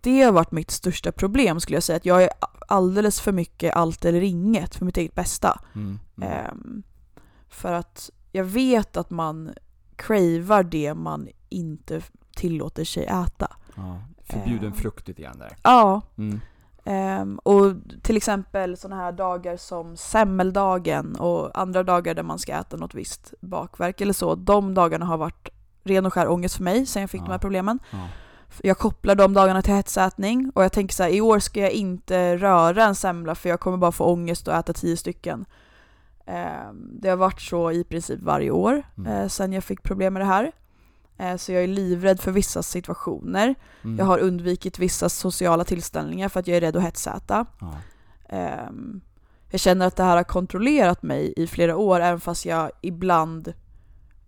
[0.00, 1.96] det har varit mitt största problem skulle jag säga.
[1.96, 2.30] Att jag är
[2.68, 5.60] alldeles för mycket allt eller inget för mitt eget bästa.
[5.74, 5.98] Mm.
[6.16, 6.28] Mm.
[6.32, 6.82] Ehm,
[7.48, 9.50] för att jag vet att man
[9.96, 12.02] cravar det man inte
[12.36, 13.56] tillåter sig äta.
[13.76, 13.98] Ja.
[14.24, 14.74] Förbjuden Eh.
[14.74, 15.56] frukt lite grann där.
[15.62, 16.40] Ja, Mm.
[16.84, 22.52] ehm, och till exempel sådana här dagar som semmeldagen och andra dagar där man ska
[22.52, 24.34] äta något visst bakverk eller så.
[24.34, 25.48] De dagarna har varit
[25.84, 27.24] ren och skär ångest för mig sen jag fick Ja.
[27.24, 27.78] de här problemen.
[27.90, 28.08] Ja.
[28.62, 31.70] Jag kopplar de dagarna till hetsätning och jag tänker så här, i år ska jag
[31.72, 35.44] inte röra en semla för jag kommer bara få ångest och äta tio stycken.
[36.26, 39.12] Ehm, Det har varit så i princip varje år Mm.
[39.12, 40.52] eh, sen jag fick problem med det här.
[41.18, 43.54] Eh, Så jag är livrädd för vissa situationer.
[43.84, 43.98] Mm.
[43.98, 47.46] Jag har undvikit vissa sociala tillställningar för att jag är rädd att hetsäta.
[47.60, 47.74] Ja.
[48.28, 49.00] Ehm,
[49.50, 53.52] Jag känner att det här har kontrollerat mig i flera år även fast jag ibland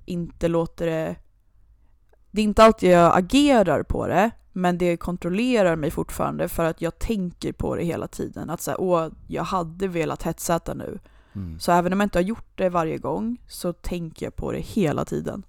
[0.04, 1.16] inte låter det
[2.30, 6.80] det är inte alltid jag agerar på det, men det kontrollerar mig fortfarande för att
[6.80, 8.50] jag tänker på det hela tiden.
[8.50, 10.98] Att säga, åh, jag hade velat hetsäta nu.
[11.34, 11.58] Mm.
[11.58, 14.60] Så även om jag inte har gjort det varje gång så tänker jag på det
[14.60, 15.46] hela tiden.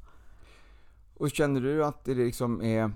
[1.18, 2.92] Och känner du att det liksom är...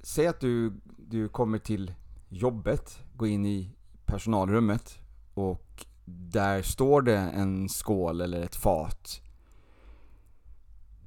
[0.00, 1.94] Säg att du, du kommer till
[2.28, 3.70] jobbet, går in i
[4.06, 4.98] personalrummet
[5.34, 9.20] och där står det en skål eller ett fat.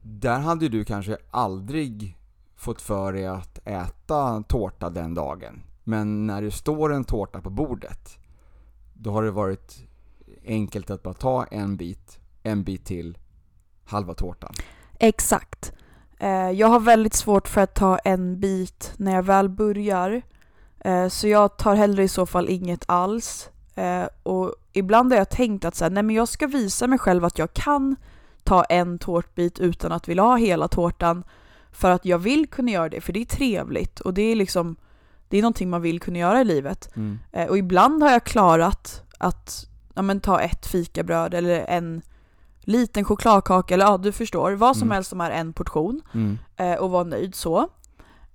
[0.01, 2.17] Där hade du kanske aldrig
[2.55, 5.63] fått för dig att äta tårta den dagen.
[5.83, 8.19] Men när det står en tårta på bordet,
[8.93, 9.86] då har det varit
[10.47, 13.17] enkelt att bara ta en bit, en bit till,
[13.85, 14.53] halva tårtan.
[14.99, 15.73] Exakt.
[16.19, 20.21] Eh, Jag har väldigt svårt för att ta en bit när jag väl börjar.
[20.79, 23.49] Eh, Så jag tar hellre i så fall inget alls.
[23.75, 26.99] Eh, Och ibland har jag tänkt att så här, nej men jag ska visa mig
[26.99, 27.95] själv att jag kan
[28.43, 31.23] ta en tårtbit utan att vilja ha hela tårtan.
[31.71, 34.75] För att jag vill kunna göra det, för det är trevligt och det är liksom
[35.29, 36.89] det är någonting man vill kunna göra i livet.
[36.95, 37.19] Mm.
[37.49, 42.01] Och ibland har jag klarat att ja, men, ta ett fikabröd eller en
[42.61, 44.51] liten chokladkaka eller ja, du förstår.
[44.51, 44.95] Vad som Mm.
[44.95, 46.37] helst som är en portion Mm.
[46.57, 47.67] eh, och vara nöjd så.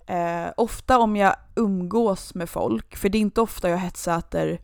[0.05, 4.59] Eh, ofta om jag umgås med folk, för det är inte ofta jag hetsäter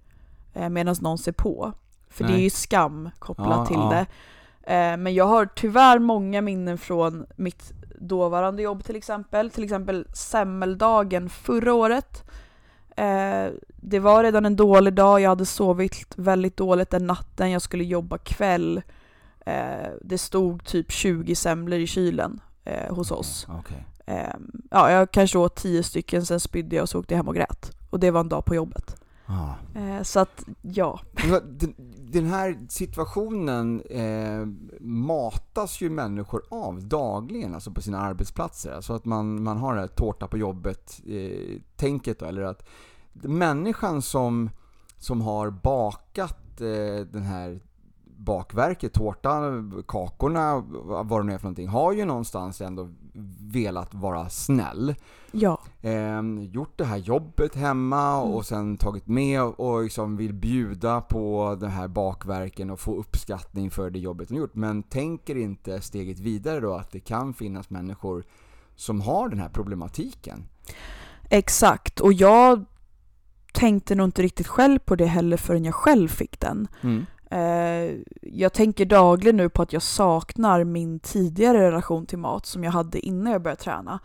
[0.53, 1.73] eh, medan någon ser på.
[2.09, 2.43] För det är Nej.
[2.43, 3.89] ju skam kopplat Ja, till ja.
[3.89, 4.05] det.
[4.73, 9.49] Eh, men jag har tyvärr många minnen från mitt dåvarande jobb till exempel.
[9.49, 12.23] Till exempel semmeldagen förra året.
[12.99, 17.61] Eh, det var redan en dålig dag, jag hade sovit väldigt dåligt den natten, jag
[17.61, 18.81] skulle jobba kväll.
[19.45, 23.47] Eh, det stod typ 20 semlor i kylen eh, hos oss.
[23.49, 23.85] Okej.
[24.05, 24.35] Eh,
[24.71, 27.35] ja, jag kanske åt 10 stycken, sen spydde jag och så åkte jag hem och
[27.35, 27.71] grät.
[27.89, 28.95] Och det var en dag på jobbet.
[29.25, 29.79] Ah.
[29.79, 30.99] Eh, så att, ja.
[31.97, 34.45] Den, här situationen eh,
[34.79, 38.71] matas ju människor av dagligen, alltså på sina arbetsplatser.
[38.71, 42.67] Alltså att man, man har det här tårta på jobbet-tänket då, eller att
[43.13, 44.49] människan som,
[44.97, 47.59] som har bakat eh, den här
[48.17, 52.89] bakverket, tårtan, kakorna, vad det nu är för någonting, har ju någonstans ändå
[53.39, 54.95] velat vara snäll.
[55.31, 55.61] Ja.
[55.81, 58.33] Eh, gjort det här jobbet hemma Mm.
[58.33, 63.71] och sen tagit med och liksom vill bjuda på den här bakverken och få uppskattning
[63.71, 64.55] för det jobbet de gjort.
[64.55, 68.23] Men tänker inte steget vidare då att det kan finnas människor
[68.75, 70.45] som har den här problematiken.
[71.29, 72.65] Exakt, och jag
[73.53, 76.67] tänkte nog inte riktigt själv på det heller förrän jag själv fick den.
[76.81, 77.05] Mm.
[77.31, 82.63] Eh, jag tänker dagligen nu på att jag saknar min tidigare relation till mat som
[82.63, 83.99] jag hade innan jag började träna.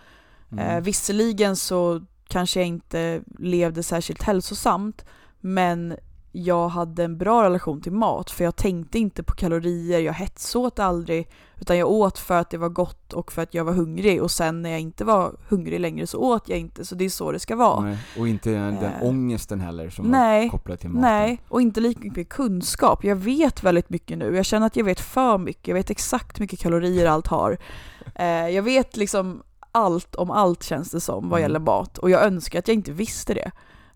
[0.53, 0.83] Eh, Mm.
[0.83, 5.05] visserligen så kanske jag inte levde särskilt hälsosamt,
[5.41, 5.97] men
[6.37, 10.79] jag hade en bra relation till mat för jag tänkte inte på kalorier, jag hetsåt
[10.79, 11.29] aldrig,
[11.61, 14.31] utan jag åt för att det var gott och för att jag var hungrig och
[14.31, 17.33] sen när jag inte var hungrig längre så åt jag inte, så det är så
[17.33, 17.81] det ska vara.
[17.81, 17.99] Nej.
[18.19, 18.91] Och inte den Eh.
[19.03, 20.43] ångesten heller som Nej.
[20.45, 21.03] var kopplad till maten.
[21.03, 23.05] Nej, och inte lika mycket kunskap.
[23.05, 24.37] Jag vet väldigt mycket nu.
[24.37, 25.69] Jag känner att jag vet för mycket.
[25.69, 27.59] Jag vet exakt hur mycket kalorier allt har.
[28.15, 29.43] Eh, jag vet liksom
[29.73, 31.43] allt om allt känns det som vad Mm.
[31.43, 31.99] gäller mat.
[31.99, 33.51] Och jag önskar att jag inte visste det.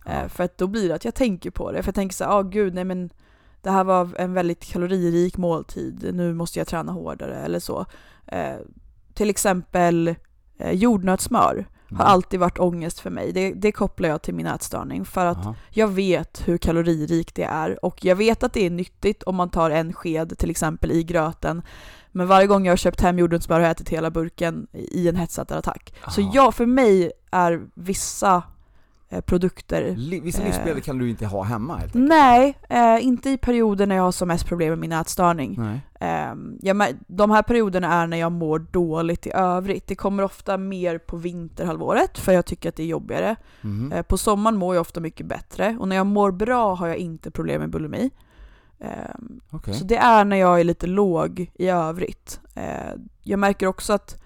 [0.09, 0.29] Eh, Ja.
[0.29, 1.83] för att då blir det att jag tänker på det.
[1.83, 3.11] För jag tänker så här, ah, gud nej men
[3.63, 6.11] det här var en väldigt kaloririk måltid.
[6.15, 7.87] Nu måste jag träna hårdare eller så.
[8.27, 8.57] Eh,
[9.15, 10.15] till exempel
[10.59, 12.07] eh, jordnötssmör har Mm.
[12.13, 13.33] alltid varit ångest för mig.
[13.33, 15.05] Det, det kopplar jag till min ätstörning.
[15.05, 15.55] För att Jaha.
[15.71, 19.51] jag vet hur kaloririkt det är och jag vet att det är nyttigt om man
[19.51, 21.63] tar en sked till exempel i gröten.
[22.13, 25.17] Men varje gång jag har köpt hem jordnötssmör har jag ätit hela burken i en
[25.17, 25.95] hetsätarattack.
[26.09, 26.31] Så Aha.
[26.35, 28.43] ja, för mig är vissa eh,
[29.27, 30.47] produkter Li- Vissa Eh.
[30.47, 32.09] livsmedel kan du inte ha hemma helt enkelt.
[32.09, 35.55] Nej, eh, inte i perioder när jag har som mest problem med min ätstörning.
[35.59, 35.81] Nej.
[36.01, 39.87] Eh, jag, de här perioderna är när jag mår dåligt i övrigt.
[39.87, 43.37] Det kommer ofta mer på vinterhalvåret för jag tycker att det är jobbigare.
[43.93, 46.97] Eh, På sommaren mår jag ofta mycket bättre och när jag mår bra har jag
[46.97, 48.11] inte problem med bulimi.
[48.81, 49.75] Ehm, Okej.
[49.75, 52.41] Så det är när jag är lite låg i övrigt.
[52.55, 52.93] Eh,
[53.23, 54.23] Jag märker också att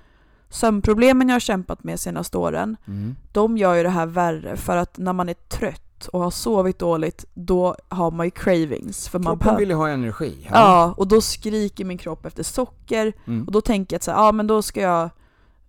[0.53, 3.17] sömnproblemen jag har kämpat med senaste åren, Mm.
[3.33, 6.79] de gör ju det här värre för att när man är trött och har sovit
[6.79, 9.09] dåligt, då har man ju cravings.
[9.09, 10.49] För man Kroppen behöver- vill ju ha energi.
[10.53, 13.45] Ja, och då skriker min kropp efter socker Mm.
[13.47, 15.11] och då tänker jag att så här, ja men då ska jag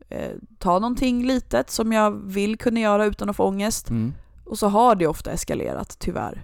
[0.10, 3.90] eh, ta någonting litet som jag vill kunna göra utan att få ångest.
[3.90, 4.14] Mm.
[4.46, 6.42] Och så har det ofta eskalerat, tyvärr.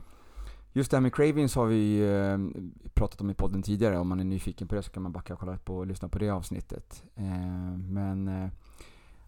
[0.73, 3.97] Just det här med cravings har vi eh, pratat om i podden tidigare.
[3.97, 6.09] Om man är nyfiken på det så kan man backa och kolla på och lyssna
[6.09, 7.03] på det avsnittet.
[7.15, 8.49] Eh, men eh,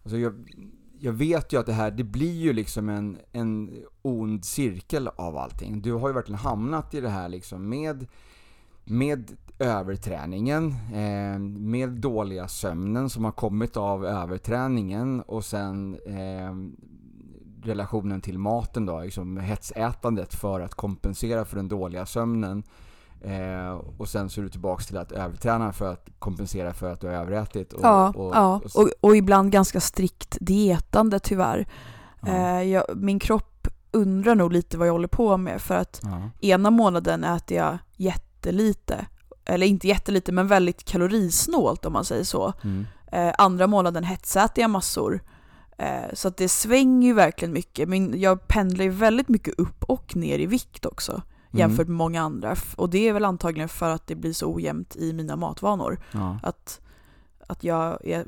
[0.02, 0.34] alltså jag,
[0.98, 3.70] jag vet ju att det här, det blir ju liksom en, en
[4.02, 5.82] ond cirkel av allting.
[5.82, 8.06] Du har ju verkligen hamnat i det här liksom med
[8.84, 16.54] med överträningen, eh, med dåliga sömnen som har kommit av överträningen och sen eh,
[17.62, 22.62] relationen till maten då, liksom hetsätandet för att kompensera för den dåliga sömnen.
[23.20, 27.00] Eh, och sen så är du tillbaks till att överträna för att kompensera för att
[27.00, 27.72] du har överätit.
[27.72, 28.60] Och, ja, och, ja.
[28.74, 31.66] Och, och ibland ganska strikt dietande tyvärr.
[32.20, 36.00] ja, Eh, jag, min kropp undrar nog lite vad jag håller på med för att
[36.02, 36.30] ja.
[36.40, 39.06] ena månaden äter jag jättelite.
[39.44, 42.52] Eller inte jättelite men väldigt kalorisnålt om man säger så.
[42.64, 42.86] Mm.
[43.12, 45.20] Eh, andra månaden hetsäter jag massor.
[45.78, 47.88] Eh, så att det svänger ju verkligen mycket.
[47.88, 51.22] Men jag pendlar ju väldigt mycket upp och ner i vikt också.
[51.54, 52.56] Jämfört med många andra.
[52.76, 56.00] Och det är väl antagligen för att det blir så ojämnt i mina matvanor.
[56.12, 56.38] Ja.
[56.42, 56.80] Att,
[57.46, 58.26] att jag är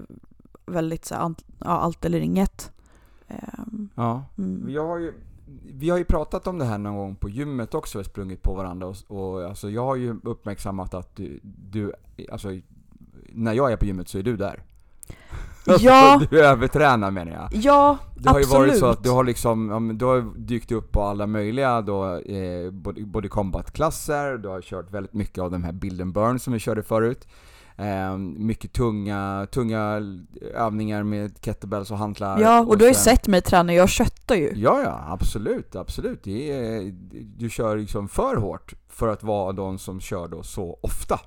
[0.66, 2.72] väldigt så här, ja, allt eller inget.
[3.28, 4.24] Ehm, ja.
[4.38, 4.70] mm.
[4.70, 5.14] Jag har ju,
[5.72, 8.42] vi har ju pratat om det här någon gång på gymmet också, vi har sprungit
[8.42, 11.92] på varandra och, och alltså jag har ju uppmärksammat att du, du,
[12.32, 12.48] alltså
[13.28, 14.62] när jag är på gymmet så är du där.
[15.66, 16.20] Ja.
[16.30, 17.48] du övertränar menar jag.
[17.52, 18.68] Ja, Det har ju absolut.
[18.68, 22.70] varit så att du har liksom, du har dykt upp på alla möjliga då, eh,
[23.06, 26.58] body combat-klasser, du har kört väldigt mycket av de här build and burn som vi
[26.58, 27.28] körde förut.
[27.76, 30.00] Eh, mycket tunga, tunga
[30.54, 32.40] övningar med kettlebells och hantlar.
[32.40, 34.52] Ja, och du har ju sett mig träna, jag köttar ju.
[34.54, 36.26] Ja, ja, absolut, absolut.
[36.26, 36.92] Är,
[37.38, 41.20] du kör liksom för hårt för att vara de som kör då så ofta.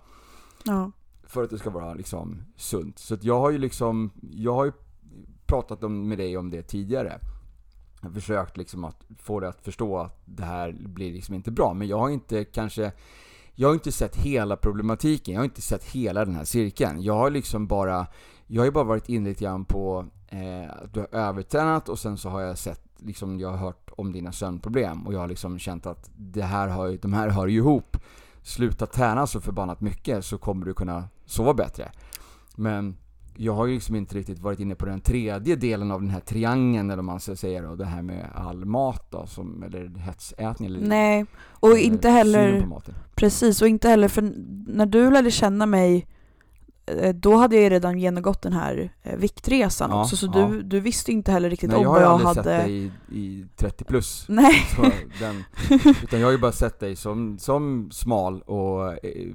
[0.63, 0.91] Ja.
[1.27, 2.99] För att det ska vara liksom sunt.
[2.99, 4.71] Så att jag har ju liksom, jag har ju
[5.45, 7.19] pratat om, med dig om det tidigare.
[8.01, 11.51] Jag har försökt liksom att få dig att förstå att det här blir liksom inte
[11.51, 11.73] bra.
[11.73, 12.91] Men jag har inte kanske,
[13.55, 15.33] jag har inte sett hela problematiken.
[15.33, 17.01] Jag har inte sett hela den här cirkeln.
[17.01, 18.07] Jag har liksom bara,
[18.47, 21.99] jag har ju bara varit inne lite grann på eh, att du har övertränat och
[21.99, 25.27] sen så har jag sett, liksom jag har hört om dina sömnproblem och jag har
[25.27, 27.97] liksom känt att det här har, de här hör ju ihop.
[28.41, 31.91] Sluta träna så förbannat mycket så kommer du kunna sova bättre.
[32.55, 32.97] Men
[33.37, 36.19] jag har ju liksom inte riktigt varit inne på den tredje delen av den här
[36.19, 40.69] triangeln eller man ska säga då, det här med all mat då, som, eller hetsätning
[40.69, 42.65] eller Nej, och eller inte heller,
[43.15, 44.33] precis, och inte heller för
[44.67, 46.07] när du lärde känna mig
[47.15, 50.47] då hade jag ju redan genomgått den här eh, viktresan Ja, också, så ja.
[50.47, 52.57] du, du visste inte heller riktigt Nej, om jag har vad ju jag aldrig hade...
[52.59, 54.25] sett dig i, i 30 plus.
[54.29, 54.65] Nej.
[55.19, 55.43] Den,
[56.03, 59.27] utan jag har ju bara sett dig som, som smal och eh,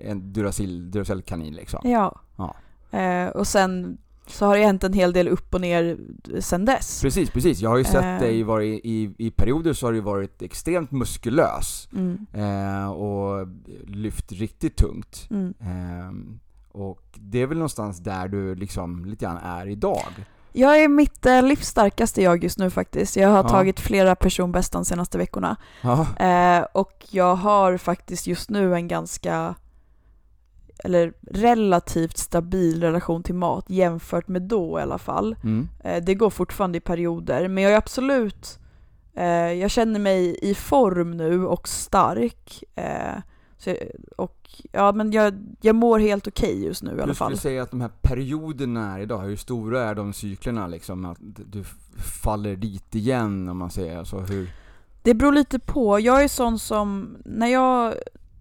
[0.00, 1.80] en Duracell, Duracell-kanin liksom.
[1.84, 2.20] Ja.
[2.36, 2.54] Ja.
[2.98, 5.98] Eh, och sen så har det hänt en hel del upp och ner
[6.40, 7.02] sen dess.
[7.02, 7.60] Precis, precis.
[7.60, 8.18] Jag har ju sett Eh.
[8.18, 11.88] dig vara i, i, i perioder så har du varit extremt muskulös.
[11.92, 12.26] Mm.
[12.32, 13.48] Eh, och
[13.86, 15.26] lyft riktigt tungt.
[15.30, 15.54] Mm.
[16.72, 20.24] Och det är väl någonstans där du liksom lite grann är idag.
[20.52, 23.16] Jag är mitt eh, livs starkaste jag just nu faktiskt.
[23.16, 23.48] Jag har Ja.
[23.48, 25.56] tagit flera personbäst de senaste veckorna.
[25.82, 26.06] Ja.
[26.26, 29.54] Eh, och jag har faktiskt just nu en ganska
[30.84, 35.36] eller relativt stabil relation till mat jämfört med då i alla fall.
[35.44, 35.68] Mm.
[35.84, 38.58] Eh, det går fortfarande i perioder, men jag är absolut
[39.14, 42.64] eh, jag känner mig i form nu och stark.
[43.64, 43.74] Så
[44.16, 47.28] och ja, men jag, jag mår helt okej just nu i alla Du fall.
[47.30, 51.04] skulle säga att de här perioderna är idag, hur stora är de cyklerna liksom?
[51.04, 51.18] Att
[51.52, 51.64] du
[52.22, 54.50] faller dit igen om man säger alltså hur?
[55.02, 56.00] Det beror lite på.
[56.00, 57.94] Jag är sån som, när jag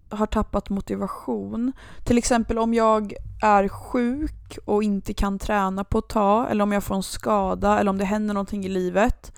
[0.09, 1.71] har tappat motivation,
[2.05, 6.71] till exempel om jag är sjuk och inte kan träna på ett tag, eller om
[6.71, 9.33] jag får en skada, eller om det händer någonting i livet,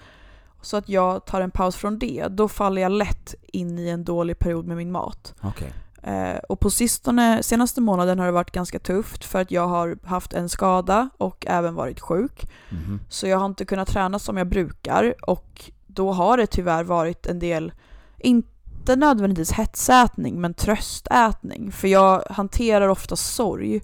[0.63, 4.03] så att jag tar en paus från det, då faller jag lätt in i en
[4.03, 5.35] dålig period med min mat.
[5.41, 5.73] Okej.
[6.03, 9.97] Eh, och på sistone, senaste månaden har det varit ganska tufft för att jag har
[10.03, 12.51] haft en skada och även varit sjuk.
[12.69, 12.99] Mhm.
[13.09, 17.25] Så jag har inte kunnat träna som jag brukar och då har det tyvärr varit
[17.25, 17.73] en del,
[18.19, 21.71] inte nödvändigtvis hetsätning, men tröstätning.
[21.71, 23.81] För jag hanterar ofta sorg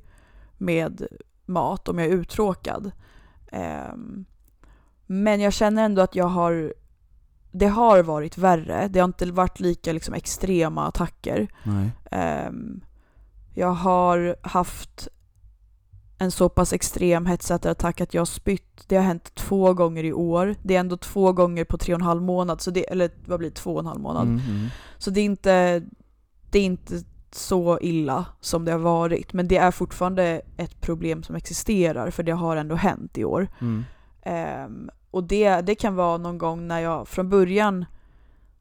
[0.57, 1.07] med
[1.45, 2.91] mat om jag är uttråkad.
[3.51, 4.25] Ehm,
[5.12, 6.74] men jag känner ändå att jag har
[7.51, 8.88] det har varit värre.
[8.88, 11.47] Det har inte varit lika liksom, extrema attacker.
[12.12, 12.82] Ehm,
[13.53, 15.07] jag har haft
[16.18, 18.84] en så pass extrem hetsätarattack att jag har spytt.
[18.88, 20.55] Det har hänt två gånger i år.
[20.64, 23.39] Det är ändå två gånger på tre och en halv månad, så det, eller vad
[23.39, 24.28] blir det, två och en halv månad.
[24.28, 24.68] Mm, mm.
[24.97, 25.84] Så det är, inte,
[26.51, 29.34] det är inte så illa som det har varit.
[29.34, 33.47] Men det är fortfarande ett problem som existerar, för det har ändå hänt i år.
[33.62, 33.86] Mm.
[34.22, 37.86] Ehm, och det, det kan vara någon gång när jag från början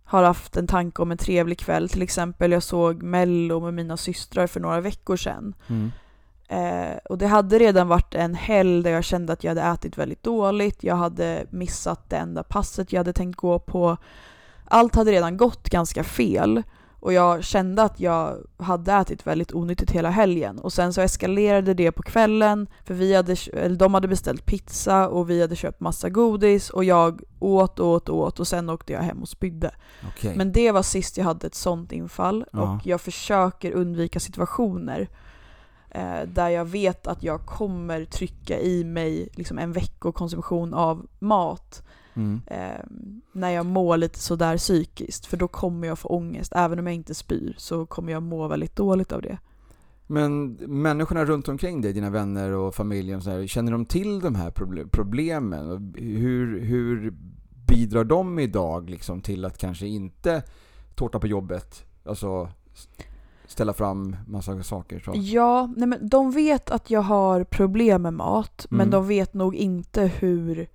[0.05, 1.89] har haft en tanke om en trevlig kväll.
[1.89, 5.55] Till exempel jag såg Mello med mina systrar för några veckor sedan.
[5.67, 5.91] Mm.
[6.49, 9.99] Eh, och det hade redan varit en helg där jag kände att jag hade ätit
[9.99, 10.83] väldigt dåligt.
[10.85, 13.97] Jag hade missat det enda passet jag hade tänkt gå på.
[14.65, 16.63] Allt hade redan gått ganska fel.
[17.01, 20.59] Och jag kände att jag hade ätit väldigt onyttigt hela helgen.
[20.59, 25.09] Och sen så eskalerade det på kvällen, för vi hade, eller de hade beställt pizza
[25.09, 28.71] och vi hade köpt massa godis och jag åt och åt och åt och sen
[28.71, 29.71] åkte jag hem och spydde.
[30.09, 30.37] Okej.
[30.37, 32.61] Men det var sist jag hade ett sånt infall Ja.
[32.63, 35.09] och jag försöker undvika situationer
[35.91, 41.83] eh, där jag vet att jag kommer trycka i mig liksom en veckokonsumtion av mat
[42.19, 42.41] Mm.
[42.47, 42.85] eh,
[43.33, 45.27] när jag mår lite sådär psykiskt.
[45.27, 46.53] För då kommer jag få ångest.
[46.57, 49.39] Även om jag inte spyr så kommer jag må väldigt dåligt av det.
[50.07, 54.35] Men människorna runt omkring dig, dina vänner och familjen, så här, känner de till de
[54.35, 55.95] här proble- problemen?
[55.99, 57.15] Hur, hur
[57.67, 60.43] bidrar de idag liksom till att kanske inte
[60.95, 62.49] tårta på jobbet, alltså
[63.47, 64.99] ställa fram massa saker?
[65.01, 65.13] Så.
[65.15, 68.91] Ja, nej men de vet att jag har problem med mat, men Mm.
[68.91, 70.69] de vet nog inte hur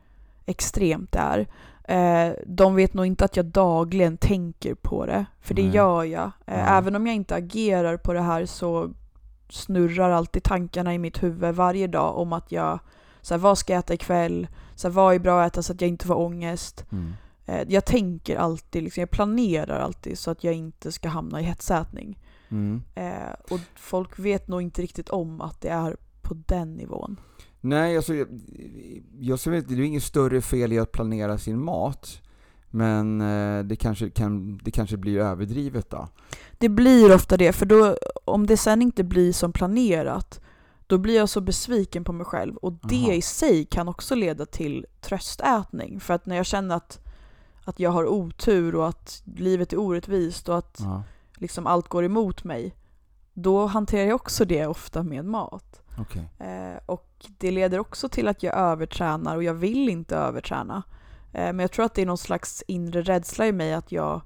[0.46, 1.48] extremt det är.
[1.88, 5.76] Eh, de vet nog inte att jag dagligen tänker på det, för det Nej.
[5.76, 6.32] gör jag.
[6.46, 6.78] Eh, Ja.
[6.78, 8.90] Även om jag inte agerar på det här så
[9.50, 12.80] snurrar alltid tankarna i mitt huvud varje dag om att jag,
[13.22, 14.48] så här, vad ska jag äta ikväll?
[14.76, 16.86] Så här, vad är bra att äta så att jag inte får ångest?
[16.92, 17.14] Mm.
[17.46, 21.44] Eh, jag tänker alltid, liksom, jag planerar alltid så att jag inte ska hamna i
[21.44, 22.20] hetsätning.
[22.50, 22.84] Mm.
[22.96, 27.20] Eh, och folk vet nog inte riktigt om att det är på den nivån.
[27.66, 28.28] Nej, alltså, jag,
[29.20, 32.22] jag ser inte, det är inget större fel i att planera sin mat.
[32.70, 36.08] Men eh, det kanske, kan, det kanske blir överdrivet då.
[36.58, 40.42] Det blir ofta det, för då, om det sen inte blir som planerat,
[40.88, 42.56] då blir jag så besviken på mig själv.
[42.56, 43.14] Och det Aha.
[43.14, 46.00] i sig kan också leda till tröstätning.
[46.00, 47.00] För att när jag känner att,
[47.64, 50.82] att jag har otur och att livet är orättvist och att
[51.38, 52.76] liksom allt går emot mig,
[53.34, 55.83] då hanterar jag också det ofta med mat.
[55.98, 56.48] Okay.
[56.48, 60.84] Eh, och det leder också till att jag övertränar och jag vill inte överträna.
[61.34, 64.22] Eh, men jag tror att det är någon slags inre rädsla i mig att jag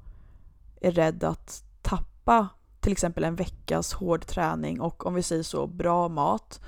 [0.82, 2.48] är rädd att tappa
[2.80, 6.62] till exempel en veckas hård träning och om vi säger så, bra mat.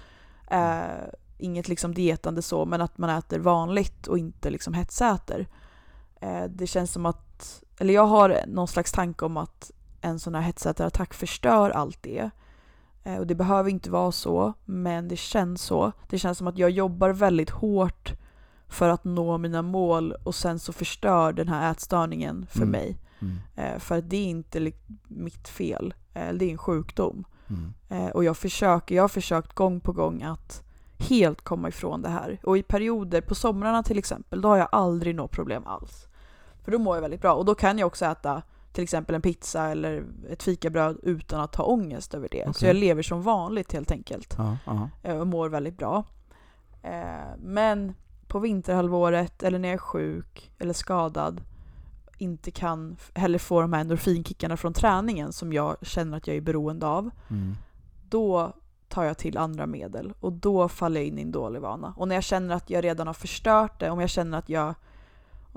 [0.52, 0.84] Eh,
[1.38, 5.48] inget liksom dietande så, men att man äter vanligt och inte liksom hetsäter.
[6.22, 9.72] Eh, det känns som att, eller jag har någon slags tanke om att
[10.02, 12.30] en sån här hetsätarattack förstör allt det.
[13.04, 15.92] Eh, Och det behöver inte vara så, men det känns så.
[16.10, 18.14] Det känns som att jag jobbar väldigt hårt
[18.68, 22.70] för att nå mina mål och sen så förstör den här ätstörningen för Mm.
[22.72, 22.98] mig.
[23.20, 23.38] Mm.
[23.56, 24.72] Eh, För att det är inte
[25.08, 27.24] mitt fel, Eh, det är en sjukdom.
[27.50, 28.12] Mm.
[28.12, 30.64] Och jag försöker, jag har försökt gång på gång att
[30.98, 32.40] helt komma ifrån det här.
[32.44, 36.08] Och i perioder, på somrarna till exempel, då har jag aldrig något problem alls.
[36.64, 38.42] För då mår jag väldigt bra och då kan jag också äta
[38.72, 42.44] till exempel en pizza eller ett fikabröd utan att ha ångest över det.
[42.44, 42.68] Så Okej.
[42.70, 44.90] jag lever som vanligt helt enkelt Ja, ja.
[45.04, 46.04] eh, och mår väldigt bra.
[46.82, 47.94] Eh, Men
[48.28, 51.42] på vinterhalvåret eller när jag är sjuk eller skadad
[52.18, 56.42] inte kan heller få de här endorfinkickarna från träningen som jag känner att jag är
[56.42, 57.56] beroende av Mm.
[58.10, 58.54] då
[58.88, 61.94] tar jag till andra medel och då faller jag in i en dålig vana.
[61.98, 64.76] Och när jag känner att jag redan har förstört det, om jag känner att jag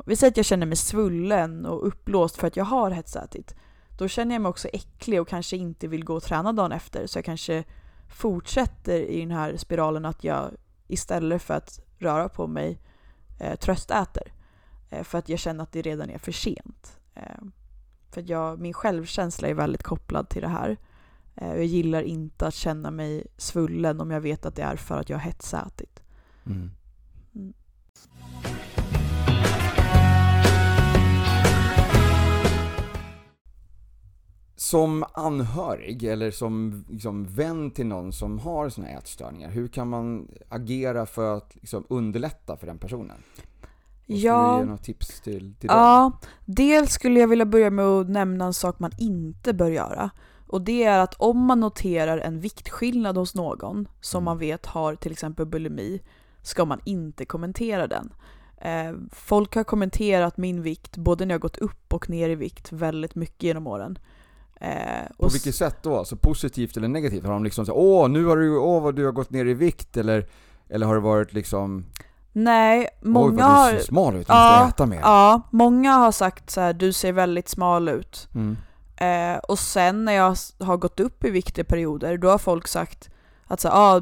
[0.07, 3.55] vi säger att jag känner mig svullen och uppblåst för att jag har hetsätit.
[3.98, 7.07] Då känner jag mig också äcklig och kanske inte vill gå och träna dagen efter.
[7.07, 7.64] Så jag kanske
[8.09, 10.50] fortsätter i den här spiralen att jag
[10.88, 12.78] istället för att röra på mig
[13.40, 14.32] eh, tröstäter.
[14.90, 17.00] Eh, för att jag känner att det redan är för sent.
[17.14, 17.42] Eh,
[18.11, 20.76] för att jag, min självkänsla är väldigt kopplad till det här.
[21.34, 25.00] Eh, Jag gillar inte att känna mig svullen om jag vet att det är för
[25.00, 26.03] att jag har hetsätit.
[26.46, 26.59] Mm.
[26.59, 26.70] Mm.
[34.73, 39.89] Som anhörig eller som liksom, vän till någon som har såna här ätstörningar, hur kan
[39.89, 43.16] man agera för att liksom, underlätta för den personen?
[44.07, 45.79] Måste du ge några tips till, till dem?
[45.79, 46.12] Ja,
[46.45, 50.11] dels skulle jag vilja börja med att nämna en sak man inte bör göra.
[50.49, 54.25] Och det är att om man noterar en viktskillnad hos någon som Mm.
[54.25, 56.01] man vet har till exempel bulimi,
[56.43, 58.12] ska man inte kommentera den.
[58.57, 62.73] Eh, folk har kommenterat min vikt, både när jag gått upp och ner i vikt,
[62.73, 63.99] väldigt mycket genom åren.
[64.63, 65.99] Eh, På vilket sätt då?
[65.99, 67.25] Alltså positivt eller negativt?
[67.25, 69.55] Har de liksom sagt åh, nu har du, åh vad du har gått ner i
[69.55, 70.27] vikt eller,
[70.69, 71.85] eller har det varit liksom
[72.33, 73.73] Nej, oj många har...
[73.73, 75.01] du ser smal ut, du Ja, måste äta mer?
[75.03, 78.29] Ja, många har sagt så här: du ser väldigt smal ut.
[78.35, 78.57] Mm.
[78.97, 82.69] Eh, och sen när jag har gått upp i vikt i perioder, då har folk
[82.69, 83.11] sagt
[83.47, 84.01] att så, ah,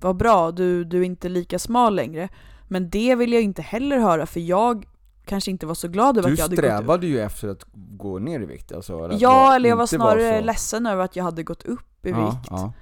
[0.00, 2.28] vad bra, du, du är inte lika smal längre.
[2.68, 4.86] Men det vill jag inte heller höra, för jag
[5.24, 6.70] kanske inte var så glad över Du att jag hade gått upp.
[6.70, 9.08] strävade ju efter att gå ner i vikt alltså?
[9.18, 12.10] Ja, eller jag var inte snarre så- ledsen över att jag hade gått upp i
[12.10, 12.48] ja, vikt.
[12.50, 12.72] Ja.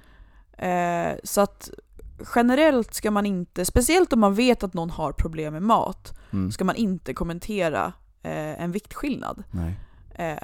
[0.67, 1.69] Eh, så att
[2.35, 6.51] generellt ska man inte, speciellt om man vet att någon har problem med mat, Mm.
[6.51, 9.43] ska man inte kommentera eh, en viktskillnad.
[10.15, 10.37] Eh,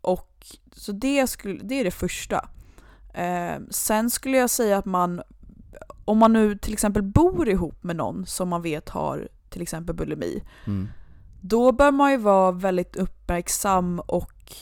[0.00, 2.48] och, så det, skulle, det är det första.
[3.14, 5.22] Eh, sen skulle jag säga att man,
[6.04, 9.94] om man nu till exempel bor ihop med någon som man vet har till exempel
[9.94, 10.88] bulimi, Mm.
[11.48, 14.54] Då bör man ju vara väldigt uppmärksam och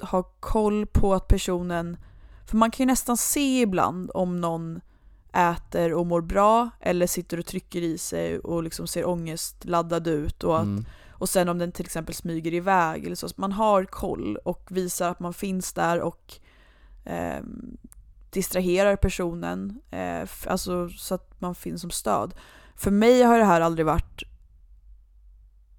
[0.00, 1.96] ha koll på att personen,
[2.46, 4.80] för man kan ju nästan se ibland om någon
[5.32, 10.44] äter och mår bra eller sitter och trycker i sig och liksom ser ångestladdad ut
[10.44, 10.84] och, att, Mm.
[11.10, 13.28] och sen om den till exempel smyger iväg eller så.
[13.28, 16.34] så man har koll och visar att man finns där och
[17.04, 17.42] eh,
[18.30, 22.34] distraherar personen, eh, alltså så att man finns som stöd.
[22.76, 24.22] För mig har det här aldrig varit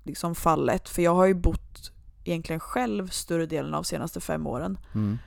[0.07, 1.91] liksom fallet, för jag har ju bott
[2.23, 4.77] egentligen själv större delen av de senaste fem åren.
[4.95, 5.17] Mm.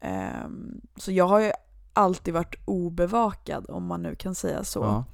[0.00, 1.52] Ehm, så jag har ju
[1.92, 4.80] alltid varit obevakad, om man nu kan säga så.
[4.80, 5.04] Ja.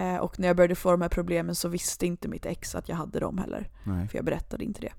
[0.00, 2.88] Eh, och när jag började få de här problemen så visste inte mitt ex att
[2.88, 3.70] jag hade dem heller.
[3.84, 4.92] Nej, För jag berättade inte det.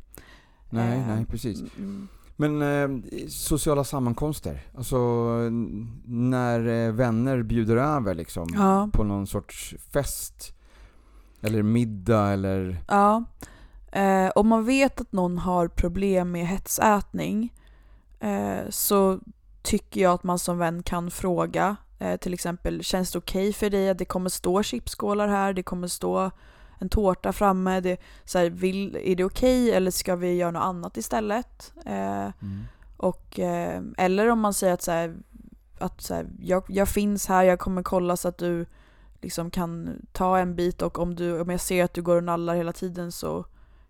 [0.69, 1.59] nej, Ehm, nej precis.
[1.77, 2.89] mm, Men eh,
[3.29, 4.97] sociala sammankomster, alltså
[6.05, 8.89] när eh, vänner bjuder över liksom Ja.
[8.93, 10.53] på någon sorts fest
[11.41, 13.23] eller middag eller Ja.
[13.91, 17.53] Eh, om man vet att någon har problem med hetsätning
[18.19, 19.19] eh, så
[19.61, 23.69] tycker jag att man som vän kan fråga eh, till exempel, känns det okej för
[23.69, 26.31] dig att det kommer stå chipsskålar här, det kommer stå
[26.79, 30.63] en tårta framme, det, så här, vill, är det okej eller ska vi göra något
[30.63, 31.73] annat istället?
[31.85, 32.63] Eh, mm.
[32.97, 35.15] och, eh, eller om man säger att, så här,
[35.79, 38.65] att så här, jag, jag finns här, jag kommer kolla så att du
[39.21, 42.23] liksom kan ta en bit och om, du, om jag ser att du går och
[42.23, 43.45] nallar hela tiden så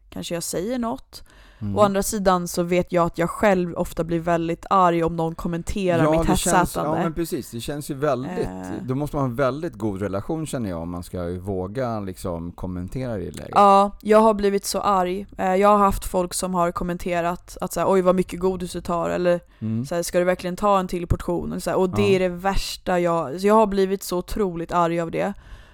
[0.09, 1.23] kanske jag säger något.
[1.61, 1.77] Mm.
[1.77, 5.35] Å andra sidan så vet jag att jag själv ofta blir väldigt arg om någon
[5.35, 6.97] kommenterar mitt det känns, hästsätande.
[6.97, 8.61] Ja men precis, det känns ju väldigt, Eh.
[8.83, 12.51] då måste man ha en väldigt god relation känner jag om man ska våga liksom
[12.51, 13.51] kommentera det läget.
[13.55, 15.25] Ja, jag har blivit så arg.
[15.37, 18.71] Eh, Jag har haft folk som har kommenterat att så här, oj vad mycket godis
[18.71, 19.85] du tar eller Mm.
[19.85, 21.51] så här, ska du verkligen ta en till portion?
[21.51, 22.07] Eller så här, och det Ja.
[22.07, 23.41] är det värsta jag...
[23.41, 25.33] Så jag har blivit så otroligt arg av det.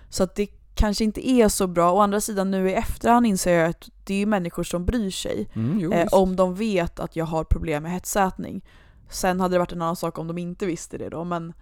[0.09, 1.91] Så att det kanske inte är så bra.
[1.93, 5.49] Å andra sidan nu i efterhand inser jag att det är människor som bryr sig.
[5.53, 8.65] Mm, jo, Eh, om de vet att jag har problem med hetsätning.
[9.09, 11.24] Sen hade det varit en annan sak om de inte visste det då.
[11.24, 11.53] Men,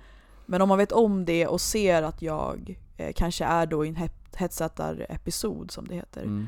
[0.45, 3.89] men om man vet om det och ser att jag eh, kanske är då i
[3.89, 6.21] en het- hetsätarepisod som det heter.
[6.21, 6.47] Mm.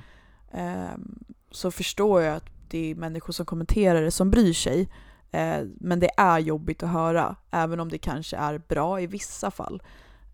[0.51, 4.89] Ehm, så förstår jag att det är människor som kommenterar det som bryr sig.
[5.31, 9.51] Eh, men det är jobbigt att höra, även om det kanske är bra i vissa
[9.51, 9.81] fall.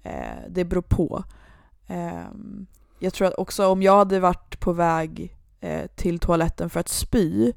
[0.03, 1.23] Eh, det beror på.
[1.89, 2.65] Ehm,
[2.99, 6.89] jag tror att också om jag hade varit på väg eh, till toaletten för att
[6.89, 7.53] spy,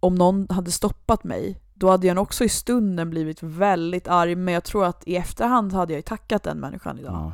[0.00, 4.54] om någon hade stoppat mig, då hade jag också i stunden blivit väldigt arg, men
[4.54, 7.32] jag tror att i efterhand hade jag ju tackat den människan idag.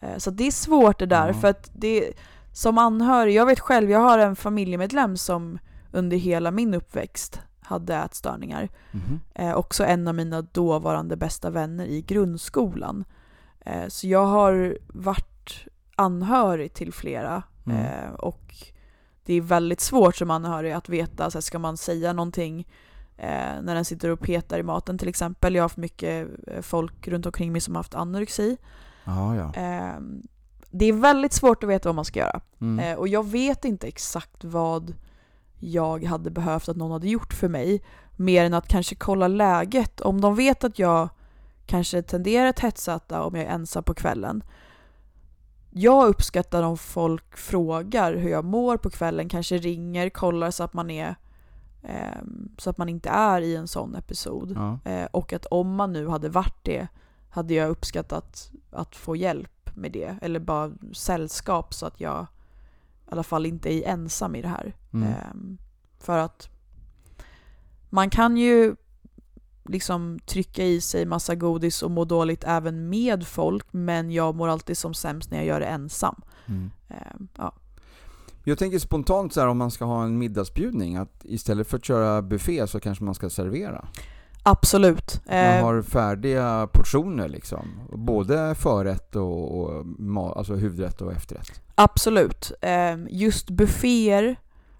[0.00, 0.06] Ja.
[0.08, 1.34] Eh, Så det är svårt det där, Ja.
[1.34, 2.12] för att det,
[2.52, 5.58] som anhörig, jag vet själv, jag har en familjemedlem som
[5.92, 8.68] under hela min uppväxt hade ätstörningar.
[8.90, 9.20] Mhm.
[9.34, 13.04] Eh, också en av mina dåvarande bästa vänner i grundskolan.
[13.68, 15.66] Eh, så jag har varit
[15.96, 17.84] anhörig till flera Mm.
[17.84, 18.54] eh, och
[19.24, 22.68] det är väldigt svårt som anhörig att veta, så här, ska man säga någonting
[23.16, 25.54] eh, när den sitter och petar i maten till exempel.
[25.54, 26.28] Jag har haft mycket
[26.62, 28.56] folk runt omkring mig som har haft anorexi.
[29.04, 29.54] Ja, ja.
[29.54, 30.00] Eh,
[30.70, 32.40] det är väldigt svårt att veta vad man ska göra.
[32.60, 32.98] Mm.
[32.98, 34.94] Och jag vet inte exakt vad
[35.58, 37.82] jag hade behövt att någon hade gjort för mig.
[38.16, 40.00] Mer än att kanske kolla läget.
[40.00, 41.08] Om de vet att jag
[41.68, 44.42] kanske tenderar att hetsäta om jag är ensam på kvällen.
[45.70, 50.74] Jag uppskattar om folk frågar hur jag mår på kvällen, kanske ringer, kollar så att
[50.74, 51.14] man är
[51.82, 54.52] ehm, så att man inte är i en sån episod.
[54.56, 54.90] Ja.
[54.90, 56.88] Eh, och att om man nu hade varit det
[57.28, 60.18] hade jag uppskattat att få hjälp med det.
[60.22, 62.26] Eller bara sällskap så att jag
[63.06, 64.76] i alla fall inte är ensam i det här.
[64.92, 65.08] Mm.
[65.08, 65.58] Ehm,
[65.98, 66.48] för att
[67.90, 68.76] man kan ju
[69.68, 74.48] liksom trycka i sig massa godis och må dåligt även med folk men jag mår
[74.48, 76.20] alltid som sämst när jag gör det ensam.
[76.46, 76.70] Mm.
[76.88, 77.52] Ehm, ja.
[78.44, 81.84] Jag tänker spontant så här om man ska ha en middagsbjudning, att istället för att
[81.84, 83.88] köra buffé så kanske man ska servera.
[84.42, 85.20] Absolut.
[85.26, 87.68] Man Ehm, har färdiga portioner liksom.
[87.92, 89.84] Både förrätt och, och
[90.36, 91.60] alltså huvudrätt och efterrätt.
[91.74, 92.52] Absolut.
[92.60, 94.36] Ehm, Just bufféer,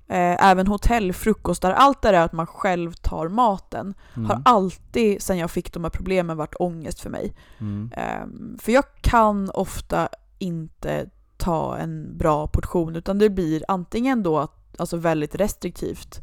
[0.09, 4.31] eh, även hotell, frukostar, allt det där att man själv tar maten Mm.
[4.31, 7.35] har alltid sen jag fick de här problemen varit ångest för mig.
[7.61, 7.93] Mm.
[7.97, 14.39] Ehm, För jag kan ofta inte ta en bra portion utan det blir antingen då
[14.39, 16.21] att, alltså väldigt restriktivt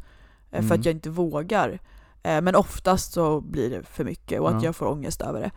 [0.50, 0.80] eh, för Mm.
[0.80, 1.78] att jag inte vågar.
[2.22, 4.68] Eh, Men oftast så blir det för mycket och att Ja.
[4.68, 5.50] jag får ångest över det.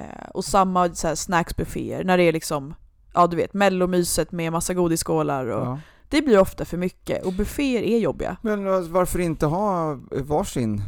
[0.00, 2.74] Eh, Och samma så snacksbufféer när det är liksom,
[3.14, 5.78] ja du vet, mellomyset med massa godisskålar och Ja.
[6.08, 8.36] Det blir ofta för mycket och bufféer är jobbiga.
[8.42, 10.82] Men eh, varför inte ha varsin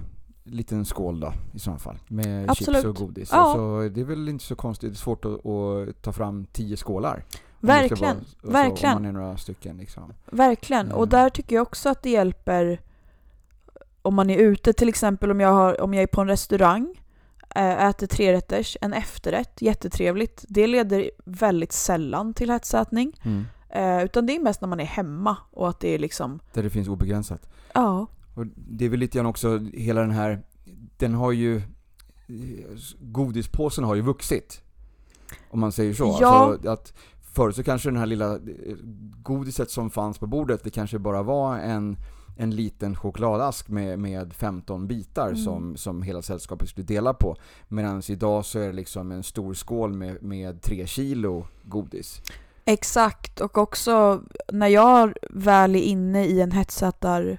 [0.45, 1.99] liten skål då i så fall?
[2.09, 2.83] Med Absolut.
[2.83, 3.29] chips och godis.
[3.33, 3.39] Ja.
[3.39, 6.77] Alltså, det är väl inte så konstigt, det är svårt att, att ta fram tio
[6.77, 7.25] skålar.
[7.61, 8.97] Verkligen, vara- alltså, verkligen.
[8.97, 10.13] Om man är några stycken liksom.
[10.27, 11.09] Verkligen, och Mm.
[11.09, 12.81] där tycker jag också att det hjälper
[14.03, 17.01] om man är ute till exempel om jag, har, om jag är på en restaurang,
[17.55, 20.45] äh, äter trerätters, en efterrätt, jättetrevligt.
[20.49, 23.13] Det leder väldigt sällan till hetsätning.
[23.25, 23.45] Mm.
[23.73, 26.63] Eh, utan det är mest när man är hemma och att det är liksom, Där
[26.63, 27.49] det finns obegränsat.
[27.75, 30.43] ja, Och det är väl lite grann också hela den här,
[30.97, 31.63] den har ju,
[33.01, 34.63] godispåsen har ju vuxit.
[35.51, 36.17] Om man säger så.
[36.21, 36.29] Ja.
[36.53, 36.93] Alltså att
[37.33, 38.41] förr så kanske den här lilla eh,
[39.23, 41.97] godiset som fanns på bordet, det kanske bara var en,
[42.37, 45.37] en liten chokladask med, med 15 bitar Mm.
[45.37, 47.37] som, som hela sällskapet skulle dela på.
[47.69, 52.23] Medan idag så är det liksom en stor skål med, med 3 kilo godis.
[52.73, 53.41] Exakt.
[53.41, 57.39] Och också när jag väl är inne i en hetsätar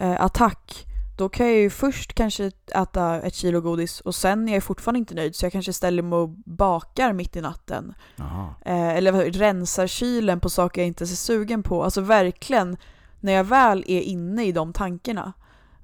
[0.00, 0.86] eh, attack
[1.16, 4.98] då kan jag ju först kanske äta ett kilo godis och sen är jag fortfarande
[4.98, 7.94] inte nöjd så jag kanske ställer mig och bakar mitt i natten.
[8.16, 8.54] Jaha.
[8.64, 11.84] Eh, eller rensar kylen på saker jag inte är så sugen på.
[11.84, 12.76] Alltså verkligen,
[13.20, 15.32] när jag väl är inne i de tankarna,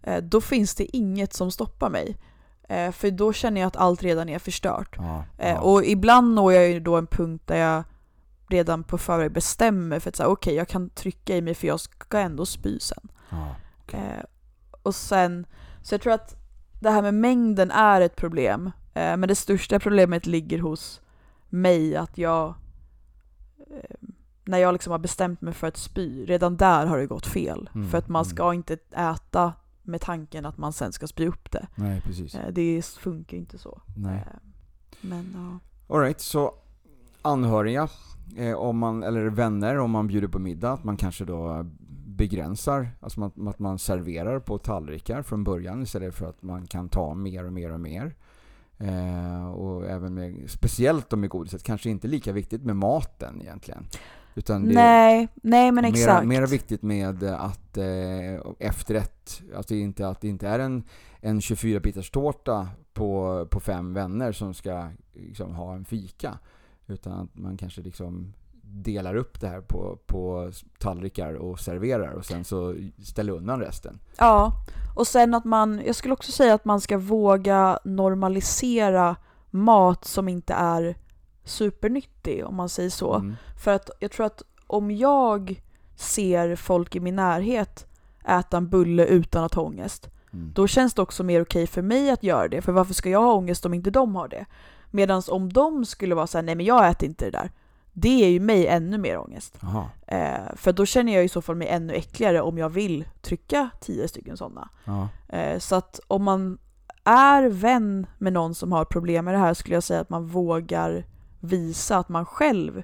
[0.03, 2.17] eh, då finns det inget som stoppar mig.
[2.69, 4.97] Eh, för då känner jag att allt redan är förstört.
[4.99, 5.61] Ja, ja.
[5.61, 7.85] och ibland når jag ju då en punkt där jag
[8.53, 11.81] redan på förväg bestämmer för att säga okej, jag kan trycka i mig för jag
[11.81, 13.09] ska ändå spy sen.
[13.31, 13.57] ja.
[13.83, 14.01] okej.
[14.01, 14.25] Eh,
[14.83, 15.47] och sen,
[15.83, 16.37] så jag tror att
[16.81, 18.67] det här med mängden är ett problem.
[18.95, 21.01] Eh, men det största problemet ligger hos
[21.49, 22.55] mig, att jag
[23.71, 24.09] eh,
[24.45, 27.71] när jag liksom har bestämt mig för att spy, redan där har det gått fel.
[27.75, 28.31] Mm, För att man mm.
[28.31, 31.67] ska inte äta med tanken att man sen ska spy upp det.
[31.75, 32.35] Nej, precis.
[32.35, 33.83] Eh, det funkar inte så.
[33.97, 34.17] Nej.
[34.17, 34.39] Eh,
[35.01, 35.33] men
[35.89, 35.95] ja.
[35.95, 36.55] Alright, så
[37.23, 37.89] anhöriga,
[38.37, 41.67] eh, om man, eller vänner om man bjuder på middag, att man kanske då
[42.07, 46.89] begränsar, alltså man, att man serverar på tallrikar från början istället för att man kan
[46.89, 48.15] ta mer och mer och mer.
[48.79, 53.87] Eh, och även med, speciellt då med godiset, kanske inte lika viktigt med maten egentligen.
[54.35, 56.27] Utan det Nej, nej men exakt.
[56.27, 60.83] mera viktigt med att eh, efterrätt, alltså inte, att det inte är en,
[61.21, 66.39] en 24-bitars tårta på, på fem vänner som ska liksom, ha en fika.
[66.93, 68.33] Utan att man kanske liksom
[68.65, 72.75] delar upp det här på, på tallrikar och serverar och sen så
[73.05, 73.99] ställer undan resten.
[74.19, 74.53] Ja,
[74.97, 79.17] och sen att man, jag skulle också säga att man ska våga normalisera
[79.51, 80.97] mat som inte är
[81.45, 83.15] supernyttig om man säger så.
[83.15, 83.35] Mm.
[83.65, 85.63] För att jag tror att om jag
[85.97, 87.87] ser folk i min närhet
[88.25, 90.53] äta en bulle utan att ha ångest, Mm.
[90.55, 92.63] då känns det också mer okej för mig att göra det.
[92.63, 94.47] För varför ska jag ha ångest om inte de har det?
[94.93, 97.51] Medan om de skulle vara såhär, nej men jag äter inte det där.
[97.93, 99.59] Det ger ju mig ännu mer ångest.
[100.07, 103.71] Eh, för då känner jag i så fall mig ännu äckligare om jag vill trycka
[103.81, 104.69] tio stycken sådana.
[105.29, 106.59] Eh, så att om man
[107.05, 110.27] är vän med någon som har problem med det här skulle jag säga att man
[110.27, 111.07] vågar
[111.41, 112.83] visa att man själv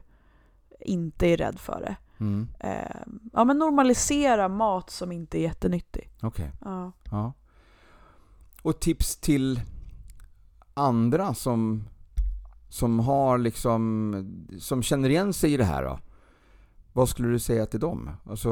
[0.81, 1.97] inte är rädd för det.
[2.21, 2.49] Mm.
[2.61, 3.01] Eh,
[3.33, 6.11] ja men normalisera mat som inte är jättenyttig.
[6.23, 6.53] Okej.
[6.65, 6.93] Ja.
[7.11, 7.33] Ja.
[8.63, 9.61] Och tips till
[10.75, 11.85] andra som,
[12.69, 15.99] som har liksom, som känner igen sig i det här då?
[16.93, 18.11] Vad skulle du säga till dem?
[18.25, 18.51] Alltså,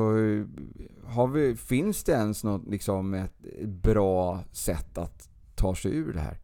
[1.05, 6.21] har vi, finns det ens något liksom ett bra sätt att ta sig ur det
[6.21, 6.39] här?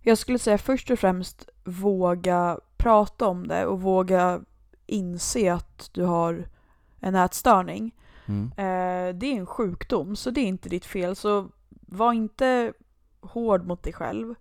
[0.00, 4.40] Jag skulle säga först och främst våga prata om det och våga
[4.86, 6.48] inse att du har
[7.00, 7.94] en ätstörning.
[8.26, 8.44] Mm.
[8.44, 11.16] Eh, det är en sjukdom, så det är inte ditt fel.
[11.16, 12.72] Så var inte
[13.20, 14.34] hård mot dig själv.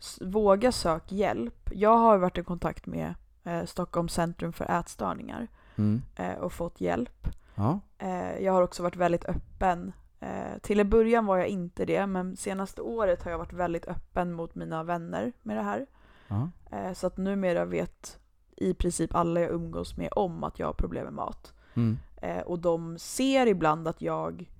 [0.00, 1.70] S- våga sök hjälp.
[1.72, 3.14] Jag har varit i kontakt med
[3.44, 6.02] eh, Stockholms centrum för ätstörningar Mm.
[6.16, 7.28] eh, och fått hjälp.
[7.54, 7.80] Ja.
[7.98, 9.92] Eh, jag har också varit väldigt öppen.
[10.20, 13.86] Eh, till en början var jag inte det, men senaste året har jag varit väldigt
[13.88, 15.86] öppen mot mina vänner med det här.
[16.28, 16.50] Ja.
[16.70, 18.18] Eh, så att numera vet
[18.56, 21.52] i princip alla jag umgås med om att jag har problem med mat.
[21.74, 21.98] Mm.
[22.16, 24.50] Eh, och de ser ibland att jag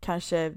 [0.00, 0.54] kanske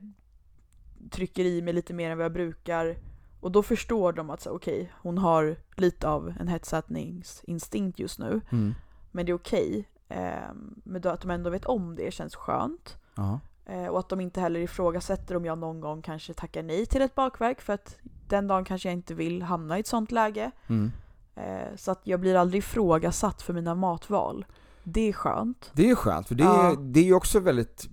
[1.12, 2.98] trycker i mig lite mer än vad jag brukar.
[3.40, 8.42] Och då förstår de att okej, hon har lite av en hetsätningsinstinkt just nu.
[8.52, 8.74] Mm.
[9.12, 9.88] Men det är okej.
[10.10, 12.98] Eh, men då att de ändå vet om det känns skönt.
[13.16, 13.40] Ja.
[13.66, 17.02] Eh, och att de inte heller ifrågasätter om jag någon gång kanske tackar nej till
[17.02, 17.98] ett bakverk för att
[18.28, 20.52] den dagen kanske jag inte vill hamna i ett sånt läge.
[20.68, 20.92] Mm.
[21.36, 24.46] Eh, så att jag blir aldrig ifrågasatt för mina matval.
[24.84, 25.72] Det är skönt.
[25.74, 26.76] Det är ju skönt, för det är, Ja.
[26.80, 27.90] det är ju också väldigt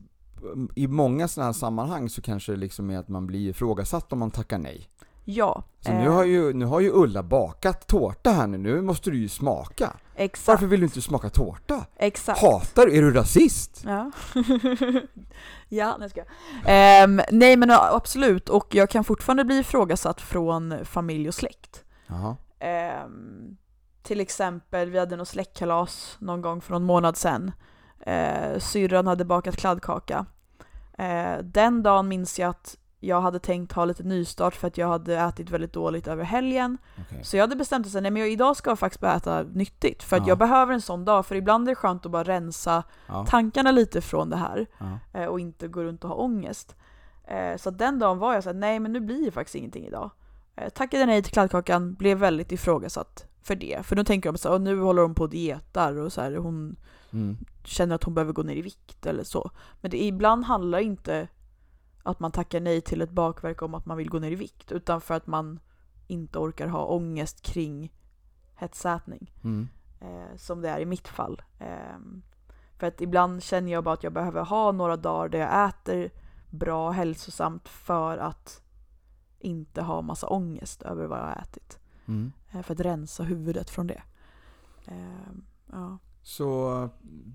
[0.74, 4.18] i många sådana här sammanhang så kanske det liksom är att man blir ifrågasatt om
[4.18, 4.88] man tackar nej.
[5.24, 5.62] Ja.
[5.80, 9.10] Så nu eh, har, ju, nu har ju Ulla bakat tårta här nu, nu måste
[9.10, 9.96] du ju smaka.
[10.14, 10.48] Exakt.
[10.48, 11.86] Varför vill du inte smaka tårta?
[11.96, 12.40] Exakt.
[12.40, 12.96] Hatar du?
[12.96, 13.82] Är du rasist?
[13.84, 14.10] Ja.
[15.68, 16.20] ja, nej ska
[16.64, 17.04] jag.
[17.04, 21.84] Um, Nej men absolut, och jag kan fortfarande bli ifrågasatt från familj och släkt.
[23.04, 23.56] Um,
[24.02, 27.52] till exempel, vi hade något släktkalas någon gång för någon månad sedan.
[28.06, 30.26] Uh, syrran hade bakat kladdkaka.
[31.00, 34.88] Uh, den dagen minns jag att jag hade tänkt ha lite nystart för att jag
[34.88, 36.78] hade ätit väldigt dåligt över helgen.
[37.08, 37.24] Okej.
[37.24, 40.02] Så jag hade bestämt mig att idag ska jag faktiskt börja äta nyttigt.
[40.02, 40.28] För att Ja.
[40.28, 43.26] jag behöver en sån dag, för ibland är det skönt att bara rensa Ja.
[43.28, 45.20] tankarna lite från det här Ja.
[45.20, 46.76] eh, och inte gå runt och ha ångest.
[47.24, 50.10] Eh, Så den dagen var jag såhär, nej men nu blir det faktiskt ingenting idag.
[50.56, 53.86] Eh, Tackade nej till kladdkakan, blev väldigt ifrågasatt för det.
[53.86, 56.20] För då tänker de så här, "Åh, nu håller hon på och dietar och så
[56.20, 56.76] här, hon
[57.12, 57.36] Mm.
[57.64, 59.50] känner att hon behöver gå ner i vikt eller så.
[59.80, 61.28] Men det, ibland handlar inte
[62.02, 64.72] att man tackar nej till ett bakverk om att man vill gå ner i vikt,
[64.72, 65.60] utan för att man
[66.06, 67.92] inte orkar ha ångest kring
[68.54, 69.68] hetsätning Mm.
[70.00, 71.42] eh, som det är i mitt fall.
[71.58, 72.22] Ehm,
[72.78, 76.10] för att ibland känner jag bara att jag behöver ha några dagar där jag äter
[76.50, 78.62] bra och hälsosamt för att
[79.38, 81.78] inte ha massa ångest över vad jag har ätit.
[82.06, 82.32] Mm.
[82.50, 84.02] Eh, för att rensa huvudet från det.
[84.86, 85.98] Ehm, ja.
[86.22, 86.88] Så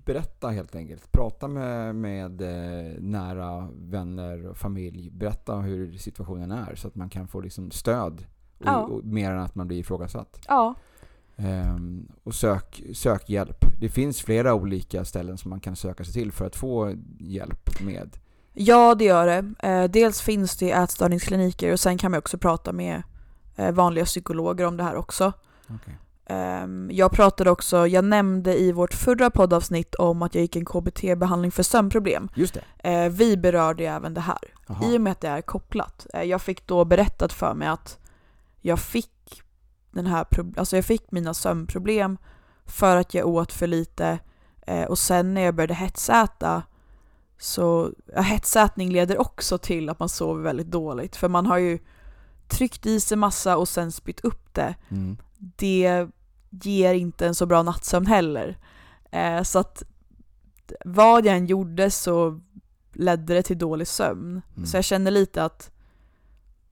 [0.04, 1.12] berätta helt enkelt.
[1.12, 5.10] Prata med, med eh, nära vänner och familj.
[5.10, 8.24] Berätta hur situationen är så att man kan få liksom stöd.
[8.58, 8.76] Och, Ja.
[8.76, 10.40] och, mer än att man blir ifrågasatt.
[10.48, 10.74] ja,
[11.38, 13.64] Ehm, och sök, sök hjälp.
[13.80, 17.80] Det finns flera olika ställen som man kan söka sig till för att få hjälp
[17.80, 18.16] med.
[18.52, 19.68] Ja, det gör det.
[19.68, 23.02] Eh, dels finns det ätstörningskliniker och sen kan man också prata med
[23.56, 25.32] eh, vanliga psykologer om det här också.
[25.68, 25.98] Okej.
[26.26, 30.64] Ehm, jag pratade också, jag nämnde i vårt förra poddavsnitt om att jag gick en
[30.64, 32.28] KBT-behandling för sömnproblem.
[32.34, 32.90] Just det.
[32.90, 34.84] Eh, vi berörde ju även det här, Jaha.
[34.84, 36.06] i och med att det är kopplat.
[36.14, 37.98] Eh, jag fick då berättat för mig att
[38.60, 39.42] jag fick
[39.90, 42.18] den här, alltså jag fick mina sömnproblem
[42.64, 44.18] för att jag åt för lite
[44.88, 46.62] och sen när jag började hetsäta
[47.38, 51.78] så, ja, hetsätning leder också till att man sover väldigt dåligt för man har ju
[52.48, 54.74] tryckt i sig massa och sen spytt upp det.
[54.88, 55.16] Mm.
[55.38, 56.08] Det
[56.62, 58.58] ger inte en så bra nattsömn heller.
[59.10, 59.82] Eh, så att
[60.84, 62.40] vad jag än gjorde så
[62.92, 64.42] ledde det till dålig sömn.
[64.56, 64.66] Mm.
[64.66, 65.70] Så jag känner lite att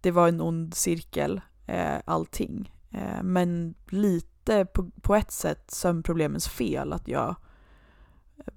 [0.00, 2.72] det var en ond cirkel, eh, allting.
[2.90, 7.36] Eh, men lite på, på ett sätt sömnproblemens fel att jag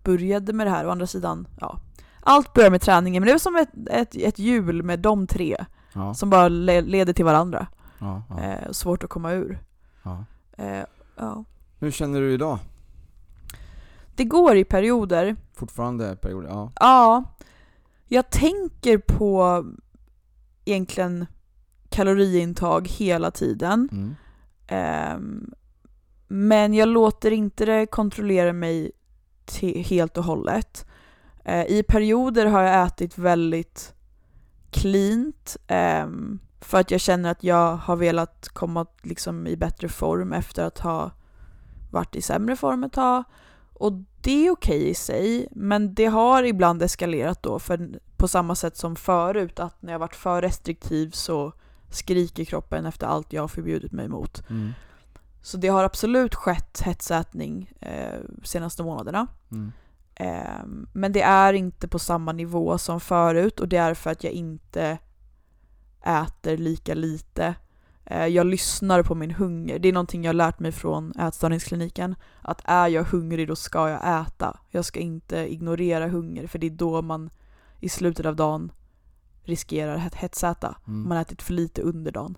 [0.03, 0.87] började med det här.
[0.87, 1.79] Å andra sidan, ja.
[2.21, 5.65] Allt börjar med träningen, men det är som ett, ett, ett hjul med de tre
[5.93, 6.13] Ja.
[6.13, 7.67] som bara le, leder till varandra.
[7.99, 9.59] Ja, ja, Eh, svårt att komma ur.
[10.57, 10.79] Eh,
[11.17, 11.43] ja.
[11.79, 12.59] Hur känner du idag?
[14.15, 15.35] Det går i perioder.
[15.53, 16.49] Fortfarande perioder?
[16.49, 16.71] Ja.
[16.79, 17.23] Ja,
[18.07, 19.65] jag tänker på
[20.65, 21.25] egentligen
[21.89, 23.89] kaloriintag hela tiden.
[23.91, 24.15] Mm.
[24.67, 25.53] Ehm,
[26.27, 28.91] men jag låter inte det kontrollera mig
[29.85, 30.85] helt och hållet.
[31.43, 33.93] Eh, I perioder har jag ätit väldigt
[34.71, 40.33] cleant ehm, för att jag känner att jag har velat komma liksom i bättre form
[40.33, 41.11] efter att ha
[41.91, 43.23] varit i sämre form ett tag.
[43.73, 48.55] Och det är okej i sig, men det har ibland eskalerat då, för på samma
[48.55, 51.53] sätt som förut, att när jag varit för restriktiv så
[51.89, 54.49] skriker kroppen efter allt jag har förbjudit mig mot.
[54.49, 54.73] Mm.
[55.41, 59.27] Så det har absolut skett hetsätning eh, senaste månaderna.
[59.51, 59.71] Mm.
[60.15, 64.23] Eh, men det är inte på samma nivå som förut och det är för att
[64.23, 64.97] jag inte
[66.07, 67.55] äter lika lite.
[68.05, 69.79] Eh, jag lyssnar på min hunger.
[69.79, 72.15] Det är någonting jag har lärt mig från ätstörningskliniken.
[72.41, 74.59] Att är jag hungrig då ska jag äta.
[74.69, 77.29] Jag ska inte ignorera hunger för det är då man
[77.79, 78.71] i slutet av dagen
[79.43, 80.75] riskerar att hetsäta.
[80.87, 81.07] Mm.
[81.07, 82.37] Man har ätit för lite under dagen.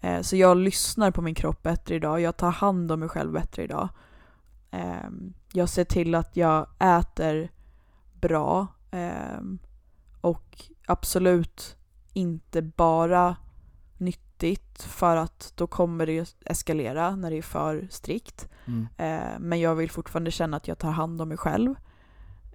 [0.00, 2.20] Eh, Så jag lyssnar på min kropp bättre idag.
[2.20, 3.88] Jag tar hand om mig själv bättre idag.
[4.70, 7.50] Ehm, Jag ser till att jag äter
[8.20, 8.66] bra.
[8.90, 9.58] ehm,
[10.20, 11.76] Och absolut
[12.14, 13.36] inte bara
[13.98, 18.48] nyttigt för att då kommer det eskalera när det är för strikt.
[18.66, 18.88] Mm.
[18.96, 21.74] Eh, Men jag vill fortfarande känna att jag tar hand om mig själv.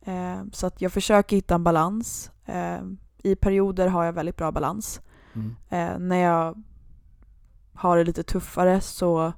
[0.01, 2.32] Eh, Så att jag försöker hitta en balans.
[2.45, 2.80] Eh,
[3.24, 5.01] I perioder har jag väldigt bra balans.
[5.34, 5.55] Mm.
[5.70, 6.64] Eh, när jag
[7.74, 9.34] har det lite tuffare så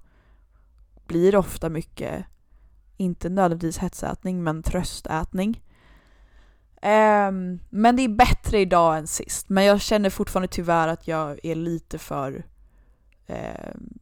[1.07, 2.25] blir det ofta mycket,
[2.97, 5.61] inte nödvändigtvis hetsätning, men tröstätning.
[6.81, 9.49] Ehm, men det är bättre idag än sist.
[9.49, 12.45] Men jag känner fortfarande tyvärr att jag är lite för...
[13.27, 13.99] ehm,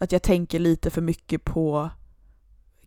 [0.00, 1.90] att jag tänker lite för mycket på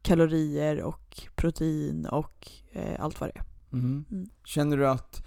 [0.02, 3.46] kalorier och protein och eh, allt vad det är.
[3.74, 4.06] Mm.
[4.12, 4.30] Mm.
[4.46, 5.24] Känner du att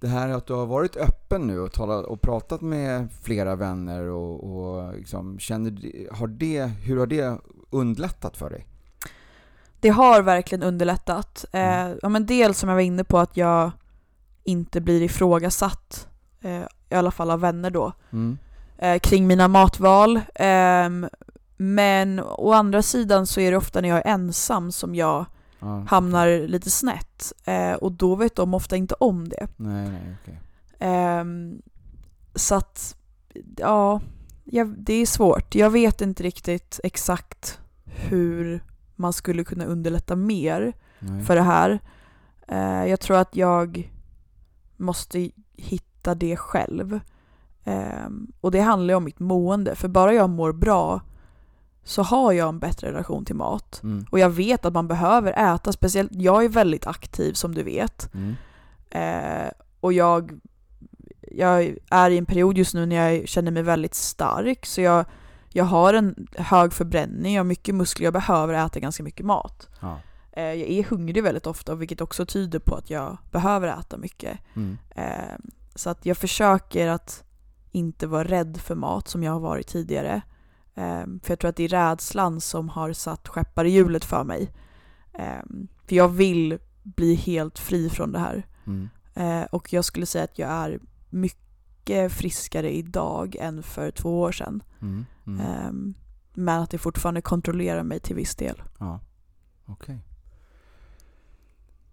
[0.00, 4.02] det här att du har varit öppen nu och, talat, och pratat med flera vänner
[4.02, 5.72] och, och liksom, känner,
[6.14, 8.66] har det, hur har det underlättat för dig?
[9.86, 11.44] Det har verkligen underlättat.
[11.52, 11.90] Mm.
[11.90, 13.70] Eh, ja, men dels som jag var inne på att jag
[14.44, 16.08] inte blir ifrågasatt,
[16.42, 18.38] eh, i alla fall av vänner då, Mm.
[18.78, 20.20] eh, kring mina matval.
[20.34, 21.08] Ehm,
[21.56, 25.24] men å andra sidan så är det ofta när jag är ensam som jag
[25.58, 25.84] Ja.
[25.88, 27.32] hamnar lite snett.
[27.44, 29.46] Eh, och då vet de ofta inte om det.
[29.56, 30.38] Nej, nej, okej.
[30.78, 31.62] Ehm,
[32.34, 32.96] så att,
[33.56, 34.00] ja,
[34.44, 35.54] jag, det är svårt.
[35.54, 38.60] Jag vet inte riktigt exakt hur
[38.96, 41.24] man skulle kunna underlätta mer Nej.
[41.24, 41.78] för det här.
[42.48, 43.92] Eh, jag tror att jag
[44.76, 47.00] måste hitta det själv.
[47.64, 51.00] Ehm, och det handlar ju om mitt mående, för bara jag mår bra
[51.84, 53.80] så har jag en bättre relation till mat.
[53.82, 54.06] Mm.
[54.10, 58.14] Och jag vet att man behöver äta, speciellt jag är väldigt aktiv som du vet.
[58.14, 58.34] Mm.
[58.90, 60.40] Eh, och jag,
[61.20, 65.04] jag är i en period just nu när jag känner mig väldigt stark, så jag,
[65.56, 69.68] jag har en hög förbränning, jag har mycket muskler, jag behöver äta ganska mycket mat.
[69.80, 69.98] Ja.
[70.32, 74.38] Eh, jag är hungrig väldigt ofta, vilket också tyder på att jag behöver äta mycket.
[74.56, 74.78] Mm.
[74.90, 75.36] Eh,
[75.74, 77.24] så att jag försöker att
[77.72, 80.22] inte vara rädd för mat som jag har varit tidigare.
[80.74, 84.24] Eh, för jag tror att det är rädslan som har satt skeppar i hjulet för
[84.24, 84.52] mig.
[85.86, 88.46] För jag vill bli helt fri från det här.
[88.66, 88.88] Mm.
[89.50, 90.80] Och jag skulle säga att jag är
[91.10, 91.45] mycket
[92.10, 94.62] friskare idag än för två år sedan.
[94.80, 95.04] Mm.
[95.26, 95.40] Mm.
[95.40, 95.96] Eh,
[96.34, 98.62] men att det fortfarande kontrollerar mig till viss del.
[98.78, 99.00] Ja,
[99.66, 100.00] okej.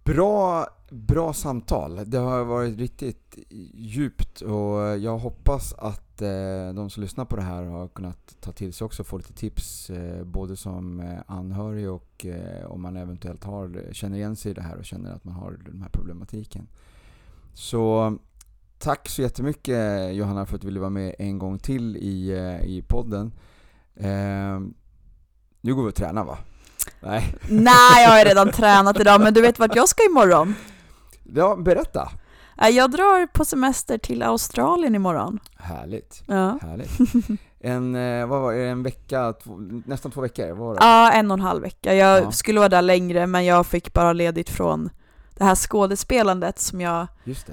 [0.04, 2.00] Bra, bra samtal.
[2.06, 3.38] Det har varit riktigt
[3.74, 8.52] djupt och jag hoppas att eh, de som lyssnar på det här har kunnat ta
[8.52, 12.26] till sig också och få lite tips eh, både som eh, anhörig och
[12.66, 15.60] om man eventuellt har, känner igen sig i det här och känner att man har
[15.66, 16.68] den här problematiken.
[17.54, 18.18] Så
[18.84, 22.68] tack så jättemycket Johanna för att du ville vara med en gång till i, eh,
[22.70, 23.32] i podden.
[24.00, 24.60] Eh,
[25.62, 26.38] nu går vi och tränar va?
[27.02, 27.36] Nej.
[27.50, 30.56] Nej, jag har redan tränat idag, men du vet vart jag ska imorgon?
[31.36, 32.12] Ja, berätta.
[32.62, 35.40] Eh, Jag drar på semester till Australien imorgon.
[35.58, 36.24] Härligt.
[36.28, 36.60] Ja.
[36.62, 36.92] Härligt.
[37.60, 40.52] En, eh, vad var det, en vecka, två, nästan två veckor?
[40.54, 40.80] Var det?
[40.82, 41.94] Ja, en och en halv vecka.
[41.96, 42.32] Jag Ja.
[42.32, 44.90] skulle vara där längre, men jag fick bara ledigt från
[45.44, 47.08] det här skådespelandet som jag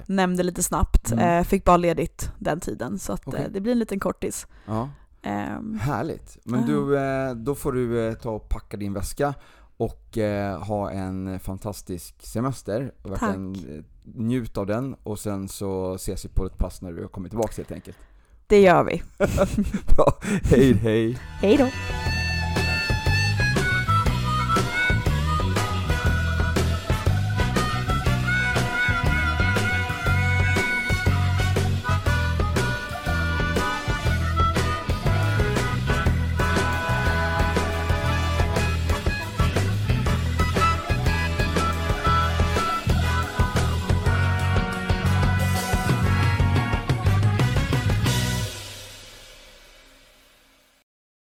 [0.06, 1.12] nämnde lite snabbt.
[1.12, 1.38] Mm.
[1.38, 3.44] Eh, fick bara ledigt den tiden, så att, Okej.
[3.44, 4.46] eh, det blir en liten kortis.
[4.66, 4.88] Ja,
[5.22, 6.38] Ehm, härligt.
[6.44, 9.34] Men du, eh, då får du ta och packa din väska
[9.76, 10.18] och
[10.60, 12.92] ha en fantastisk semester.
[13.02, 13.56] Och verkligen
[14.02, 17.30] njut av den och sen så ses vi på ett pass när du har kommit
[17.32, 17.96] tillbaka helt enkelt.
[18.46, 19.02] det gör vi.
[19.96, 21.18] Bra, hej hej!
[21.40, 21.68] Hej då!